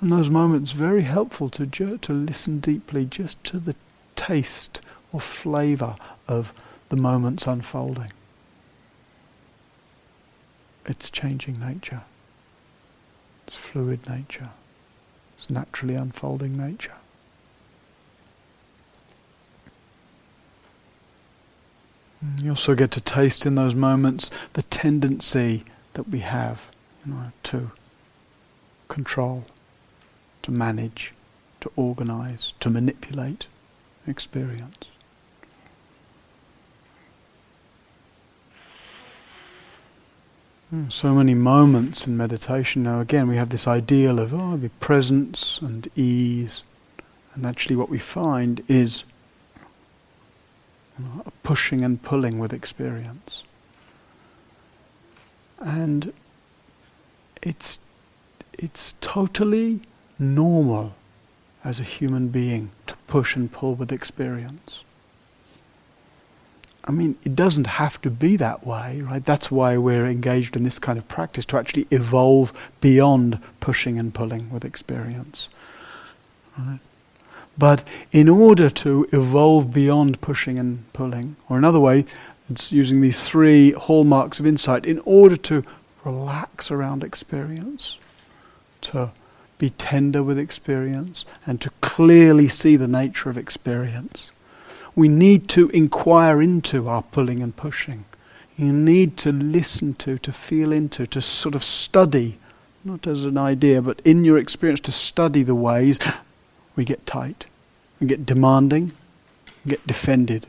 And 0.01 0.09
those 0.09 0.29
moments 0.29 0.71
very 0.71 1.03
helpful 1.03 1.49
to 1.49 1.65
ju- 1.65 1.97
to 1.99 2.13
listen 2.13 2.59
deeply 2.59 3.05
just 3.05 3.41
to 3.45 3.59
the 3.59 3.75
taste 4.15 4.81
or 5.13 5.21
flavour 5.21 5.95
of 6.27 6.51
the 6.89 6.97
moments 6.97 7.47
unfolding. 7.47 8.11
It's 10.85 11.09
changing 11.09 11.59
nature. 11.59 12.01
It's 13.47 13.55
fluid 13.55 14.07
nature. 14.07 14.49
It's 15.37 15.49
naturally 15.49 15.95
unfolding 15.95 16.57
nature. 16.57 16.95
You 22.37 22.51
also 22.51 22.75
get 22.75 22.91
to 22.91 23.01
taste 23.01 23.45
in 23.45 23.55
those 23.55 23.75
moments 23.75 24.31
the 24.53 24.63
tendency 24.63 25.63
that 25.93 26.09
we 26.09 26.19
have 26.19 26.69
you 27.05 27.13
know, 27.13 27.31
to 27.43 27.71
control, 28.87 29.45
to 30.43 30.51
manage, 30.51 31.13
to 31.61 31.71
organize, 31.75 32.53
to 32.59 32.69
manipulate 32.69 33.47
experience. 34.07 34.85
Hmm, 40.69 40.89
so 40.89 41.13
many 41.13 41.33
moments 41.35 42.07
in 42.07 42.17
meditation. 42.17 42.83
Now, 42.83 42.99
again, 42.99 43.27
we 43.27 43.35
have 43.35 43.49
this 43.49 43.67
ideal 43.67 44.19
of 44.19 44.33
oh, 44.33 44.57
be 44.57 44.69
presence 44.69 45.59
and 45.61 45.87
ease, 45.95 46.63
and 47.35 47.45
actually, 47.45 47.75
what 47.75 47.89
we 47.89 47.99
find 47.99 48.63
is 48.67 49.03
a 51.25 51.31
pushing 51.43 51.83
and 51.83 52.01
pulling 52.01 52.39
with 52.39 52.53
experience. 52.53 53.43
And 55.59 56.13
it's, 57.41 57.79
it's 58.53 58.95
totally 59.01 59.81
normal 60.17 60.95
as 61.63 61.79
a 61.79 61.83
human 61.83 62.29
being 62.29 62.71
to 62.87 62.95
push 63.07 63.35
and 63.35 63.51
pull 63.51 63.75
with 63.75 63.91
experience. 63.91 64.81
I 66.87 66.91
mean, 66.91 67.17
it 67.23 67.35
doesn't 67.35 67.65
have 67.65 67.99
to 68.03 68.11
be 68.11 68.35
that 68.37 68.65
way, 68.65 69.01
right? 69.01 69.25
That's 69.25 69.49
why 69.49 69.75
we're 69.77 70.05
engaged 70.05 70.55
in 70.55 70.63
this 70.63 70.77
kind 70.77 70.99
of 70.99 71.07
practice 71.07 71.43
to 71.47 71.57
actually 71.57 71.87
evolve 71.89 72.53
beyond 72.79 73.39
pushing 73.59 73.97
and 73.97 74.13
pulling 74.13 74.51
with 74.51 74.63
experience. 74.63 75.49
Right? 76.57 76.79
But 77.57 77.83
in 78.11 78.27
order 78.27 78.69
to 78.69 79.07
evolve 79.11 79.73
beyond 79.73 80.19
pushing 80.21 80.59
and 80.59 80.91
pulling, 80.93 81.35
or 81.49 81.57
another 81.57 81.79
way, 81.79 82.05
it's 82.49 82.71
using 82.71 83.01
these 83.01 83.23
three 83.23 83.71
hallmarks 83.71 84.39
of 84.39 84.45
insight, 84.45 84.85
in 84.85 85.01
order 85.05 85.37
to 85.37 85.63
relax 86.03 86.69
around 86.69 87.03
experience, 87.03 87.97
to 88.81 89.11
be 89.57 89.69
tender 89.71 90.21
with 90.21 90.37
experience, 90.37 91.25
and 91.45 91.61
to 91.61 91.69
clearly 91.81 92.49
see 92.49 92.75
the 92.75 92.87
nature 92.87 93.29
of 93.29 93.37
experience. 93.37 94.31
We 94.95 95.07
need 95.07 95.47
to 95.49 95.69
inquire 95.69 96.41
into 96.41 96.87
our 96.87 97.03
pulling 97.03 97.41
and 97.41 97.55
pushing. 97.55 98.05
You 98.57 98.71
need 98.71 99.17
to 99.17 99.31
listen 99.31 99.95
to, 99.95 100.17
to 100.17 100.31
feel 100.31 100.71
into, 100.71 101.07
to 101.07 101.21
sort 101.21 101.55
of 101.55 101.63
study, 101.63 102.37
not 102.83 103.07
as 103.07 103.23
an 103.23 103.37
idea, 103.37 103.81
but 103.81 104.01
in 104.05 104.23
your 104.23 104.37
experience, 104.37 104.81
to 104.81 104.91
study 104.91 105.41
the 105.41 105.55
ways 105.55 105.99
we 106.75 106.85
get 106.85 107.05
tight, 107.05 107.45
we 107.99 108.07
get 108.07 108.25
demanding, 108.25 108.93
we 109.63 109.71
get 109.71 109.85
defended, 109.87 110.47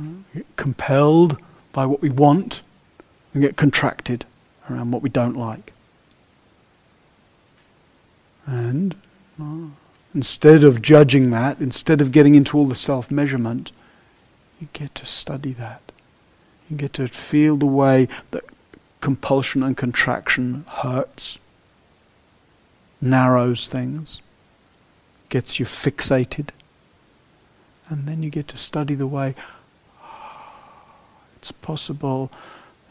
we 0.00 0.06
get 0.34 0.56
compelled 0.56 1.38
by 1.72 1.86
what 1.86 2.00
we 2.00 2.10
want, 2.10 2.62
we 3.34 3.40
get 3.40 3.56
contracted 3.56 4.24
around 4.70 4.90
what 4.90 5.02
we 5.02 5.08
don't 5.08 5.36
like. 5.36 5.72
And 8.46 8.94
uh, 9.40 9.68
instead 10.14 10.64
of 10.64 10.80
judging 10.80 11.30
that, 11.30 11.60
instead 11.60 12.00
of 12.00 12.12
getting 12.12 12.34
into 12.34 12.56
all 12.56 12.66
the 12.66 12.74
self 12.74 13.10
measurement, 13.10 13.72
you 14.60 14.68
get 14.72 14.94
to 14.94 15.06
study 15.06 15.52
that. 15.54 15.82
You 16.70 16.76
get 16.76 16.94
to 16.94 17.08
feel 17.08 17.56
the 17.56 17.66
way 17.66 18.08
that 18.30 18.44
compulsion 19.00 19.62
and 19.62 19.76
contraction 19.76 20.64
hurts, 20.68 21.38
narrows 23.00 23.68
things, 23.68 24.20
gets 25.36 25.60
you 25.60 25.66
fixated. 25.66 26.48
And 27.90 28.08
then 28.08 28.22
you 28.22 28.30
get 28.30 28.48
to 28.48 28.56
study 28.56 28.94
the 28.94 29.06
way 29.06 29.34
it's 31.36 31.52
possible, 31.52 32.32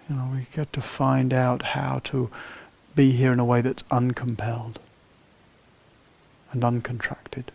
you 0.07 0.15
know, 0.15 0.29
we 0.31 0.45
get 0.55 0.71
to 0.73 0.81
find 0.81 1.33
out 1.33 1.63
how 1.63 2.01
to 2.03 2.29
be 2.95 3.13
here 3.13 3.33
in 3.33 3.39
a 3.39 3.43
way 3.43 3.61
that's 3.61 3.81
uncompelled 3.89 4.77
and 6.51 6.61
uncontracted. 6.61 7.45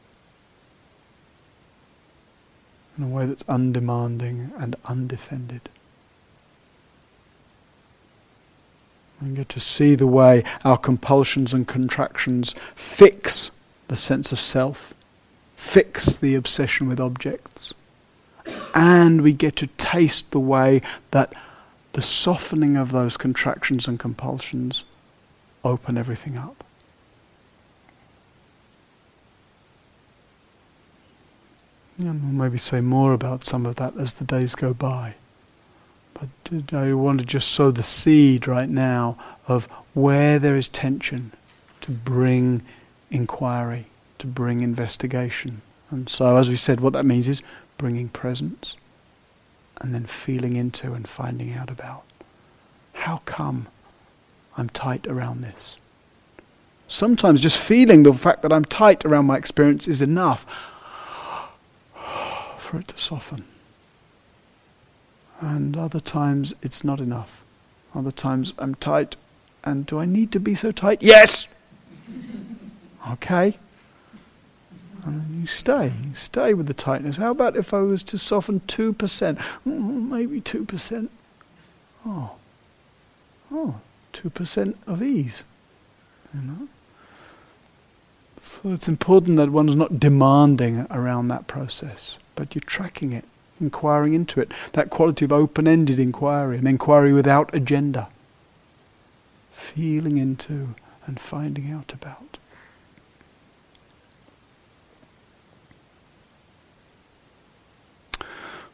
In 2.99 3.05
a 3.05 3.09
way 3.09 3.27
that's 3.27 3.45
undemanding 3.45 4.51
and 4.59 4.75
undefended. 4.87 5.69
We 9.23 9.29
get 9.37 9.49
to 9.51 9.61
see 9.61 9.95
the 9.95 10.09
way 10.09 10.43
our 10.65 10.77
compulsions 10.77 11.55
and 11.55 11.69
contractions 11.69 12.57
fix 12.75 13.53
the 13.91 13.97
sense 13.97 14.31
of 14.31 14.39
self, 14.39 14.95
fix 15.57 16.15
the 16.15 16.37
obsession 16.37 16.89
with 16.89 17.01
objects. 17.01 17.75
And 18.73 19.21
we 19.21 19.33
get 19.33 19.57
to 19.57 19.67
taste 19.79 20.31
the 20.31 20.39
way 20.39 20.81
that 21.11 21.33
the 21.93 22.01
softening 22.01 22.77
of 22.77 22.93
those 22.93 23.17
contractions 23.17 23.89
and 23.89 23.99
compulsions 23.99 24.85
open 25.65 25.99
everything 25.99 26.39
up. 26.39 26.63
And 31.99 32.23
we'll 32.23 32.49
maybe 32.49 32.59
say 32.59 32.81
more 32.81 33.13
about 33.13 33.43
some 33.43 33.67
of 33.67 33.75
that 33.77 33.97
as 33.97 34.15
the 34.15 34.25
days 34.25 34.55
go 34.55 34.73
by. 34.73 35.15
But 36.15 36.73
I 36.73 36.93
want 36.93 37.19
to 37.19 37.27
just 37.27 37.51
sow 37.51 37.73
the 37.73 37.83
seed 37.83 38.47
right 38.47 38.71
now 38.71 39.19
of 39.49 39.65
where 39.95 40.39
there 40.39 40.55
is 40.55 40.69
tension 40.69 41.33
to 41.81 41.91
bring 41.91 42.63
inquiry, 43.11 43.87
to 44.19 44.27
bring 44.27 44.61
investigation. 44.61 45.63
And 45.91 46.09
so, 46.09 46.37
as 46.37 46.49
we 46.49 46.57
said, 46.57 46.81
what 46.81 46.93
that 46.93 47.05
means 47.05 47.29
is 47.29 47.43
bringing 47.79 48.09
presence 48.09 48.77
and 49.81 49.95
then 49.95 50.05
feeling 50.05 50.57
into 50.57 50.93
and 50.93 51.09
finding 51.09 51.53
out 51.55 51.71
about. 51.71 52.05
How 52.93 53.23
come 53.25 53.67
I'm 54.57 54.69
tight 54.69 55.07
around 55.07 55.41
this? 55.41 55.77
Sometimes 56.87 57.41
just 57.41 57.59
feeling 57.59 58.03
the 58.03 58.13
fact 58.13 58.43
that 58.43 58.53
I'm 58.53 58.65
tight 58.65 59.05
around 59.05 59.27
my 59.27 59.37
experience 59.37 59.89
is 59.89 60.03
enough 60.03 60.45
for 62.59 62.79
it 62.79 62.89
to 62.89 62.99
soften. 62.99 63.45
And 65.41 65.77
other 65.77 66.01
times 66.01 66.53
it's 66.63 66.85
not 66.85 67.01
enough. 67.01 67.45
Other 67.95 68.13
times 68.13 68.53
I'm 68.59 68.75
tight, 68.75 69.17
and 69.65 69.87
do 69.87 69.99
I 69.99 70.05
need 70.05 70.31
to 70.33 70.41
be 70.41 70.55
so 70.55 70.71
tight? 70.71 71.03
Yes! 71.03 71.49
Okay. 73.09 73.59
And 75.05 75.21
then 75.21 75.41
you 75.41 75.47
stay. 75.47 75.93
You 76.07 76.15
stay 76.15 76.53
with 76.53 76.67
the 76.67 76.75
tightness. 76.75 77.17
How 77.17 77.31
about 77.31 77.57
if 77.57 77.73
I 77.73 77.81
was 77.81 78.03
to 78.05 78.19
soften 78.19 78.61
2%? 78.69 78.95
Mm, 78.97 80.09
maybe 80.09 80.41
2%. 80.41 81.09
Oh. 82.07 82.33
Oh, 83.53 83.81
2% 84.13 84.75
of 84.87 85.03
ease. 85.03 85.45
You 86.35 86.41
know? 86.43 86.69
So 88.41 88.73
it's 88.73 88.89
important 88.89 89.37
that 89.37 89.51
one's 89.51 89.77
not 89.77 90.01
demanding 90.01 90.87
around 90.91 91.29
that 91.29 91.47
process, 91.47 92.17
but 92.37 92.55
you're 92.55 92.63
tracking 92.65 93.13
it, 93.13 93.25
inquiring 93.61 94.15
into 94.15 94.41
it. 94.41 94.53
That 94.73 94.91
quality 94.91 95.27
of 95.27 95.33
open 95.33 95.69
ended 95.69 95.99
inquiry, 95.99 96.57
an 96.57 96.67
inquiry 96.67 97.13
without 97.13 97.55
agenda. 97.55 98.09
Feeling 99.51 100.17
into 100.17 100.75
and 101.07 101.21
finding 101.21 101.71
out 101.71 101.93
about. 101.93 102.30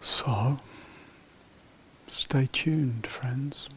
So, 0.06 0.60
stay 2.06 2.48
tuned, 2.52 3.08
friends. 3.08 3.68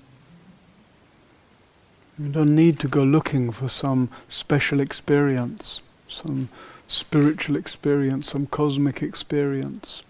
You 2.20 2.30
don't 2.30 2.54
need 2.54 2.80
to 2.82 2.88
go 2.88 3.02
looking 3.02 3.52
for 3.52 3.68
some 3.68 4.12
special 4.28 4.80
experience, 4.80 5.82
some 6.08 6.50
spiritual 6.88 7.56
experience, 7.56 8.30
some 8.30 8.46
cosmic 8.46 9.02
experience. 9.02 10.04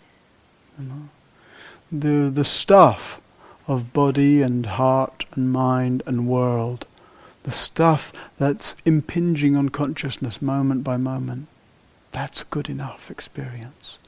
You 0.77 0.87
know? 0.89 1.09
The, 1.89 2.29
the 2.29 2.45
stuff 2.45 3.21
of 3.65 3.93
body 3.93 4.41
and 4.41 4.65
heart 4.65 5.25
and 5.31 5.49
mind 5.49 6.03
and 6.05 6.27
world, 6.27 6.85
the 7.43 7.53
stuff 7.53 8.11
that's 8.37 8.75
impinging 8.83 9.55
on 9.55 9.69
consciousness 9.69 10.41
moment 10.41 10.83
by 10.83 10.97
moment, 10.97 11.47
that's 12.11 12.43
good 12.43 12.67
enough 12.67 13.09
experience. 13.09 13.99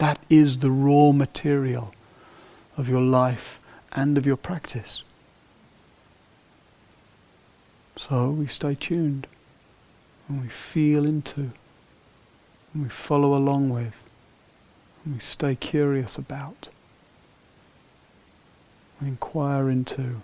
That 0.00 0.18
is 0.30 0.60
the 0.60 0.70
raw 0.70 1.12
material 1.12 1.92
of 2.78 2.88
your 2.88 3.02
life 3.02 3.60
and 3.92 4.16
of 4.16 4.24
your 4.24 4.38
practice. 4.38 5.02
So 7.98 8.30
we 8.30 8.46
stay 8.46 8.74
tuned 8.74 9.26
and 10.26 10.40
we 10.40 10.48
feel 10.48 11.04
into 11.04 11.50
and 12.72 12.82
we 12.82 12.88
follow 12.88 13.34
along 13.34 13.68
with 13.68 13.94
and 15.04 15.12
we 15.12 15.20
stay 15.20 15.54
curious 15.54 16.16
about. 16.16 16.70
We 19.02 19.08
inquire 19.08 19.68
into 19.68 20.22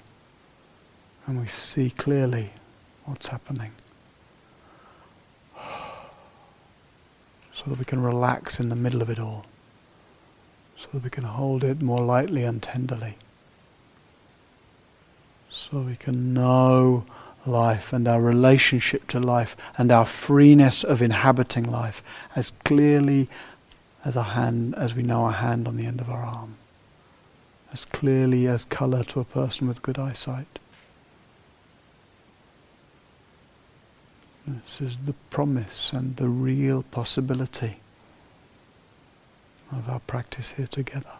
and 1.26 1.38
we 1.38 1.48
see 1.48 1.90
clearly 1.90 2.52
what's 3.04 3.26
happening. 3.26 3.72
So 7.54 7.70
that 7.70 7.78
we 7.78 7.86
can 7.86 8.02
relax 8.02 8.60
in 8.60 8.68
the 8.68 8.76
middle 8.76 9.00
of 9.00 9.08
it 9.08 9.18
all. 9.18 9.46
So 10.78 10.88
that 10.92 11.02
we 11.04 11.10
can 11.10 11.24
hold 11.24 11.64
it 11.64 11.80
more 11.80 12.00
lightly 12.00 12.44
and 12.44 12.62
tenderly. 12.62 13.16
So 15.50 15.80
we 15.80 15.96
can 15.96 16.34
know 16.34 17.04
life 17.46 17.92
and 17.92 18.06
our 18.06 18.20
relationship 18.20 19.06
to 19.08 19.20
life 19.20 19.56
and 19.78 19.90
our 19.90 20.04
freeness 20.04 20.84
of 20.84 21.00
inhabiting 21.00 21.64
life 21.64 22.02
as 22.34 22.52
clearly 22.64 23.28
as 24.04 24.16
a 24.16 24.22
hand 24.22 24.74
as 24.76 24.94
we 24.94 25.02
know 25.02 25.26
a 25.26 25.32
hand 25.32 25.66
on 25.66 25.76
the 25.76 25.86
end 25.86 26.00
of 26.00 26.10
our 26.10 26.22
arm. 26.22 26.56
As 27.72 27.84
clearly 27.84 28.46
as 28.46 28.64
colour 28.64 29.02
to 29.04 29.20
a 29.20 29.24
person 29.24 29.66
with 29.66 29.82
good 29.82 29.98
eyesight. 29.98 30.58
This 34.46 34.80
is 34.80 34.96
the 35.06 35.14
promise 35.30 35.90
and 35.92 36.16
the 36.16 36.28
real 36.28 36.84
possibility 36.84 37.80
of 39.72 39.88
our 39.88 40.00
practice 40.00 40.52
here 40.52 40.66
together. 40.66 41.12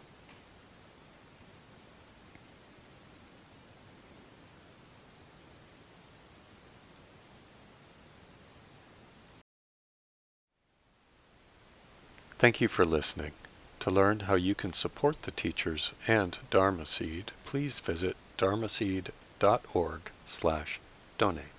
Thank 12.39 12.61
you 12.61 12.69
for 12.69 12.85
listening. 12.85 13.33
To 13.81 13.91
learn 13.91 14.21
how 14.21 14.35
you 14.35 14.55
can 14.55 14.75
support 14.75 15.23
the 15.23 15.31
teachers 15.31 15.95
and 16.07 16.37
Dharma 16.51 16.85
Seed, 16.85 17.33
please 17.47 17.81
visit 17.81 18.15
dharmaseed.org 18.37 20.01
slash 20.27 20.81
donate. 21.17 21.56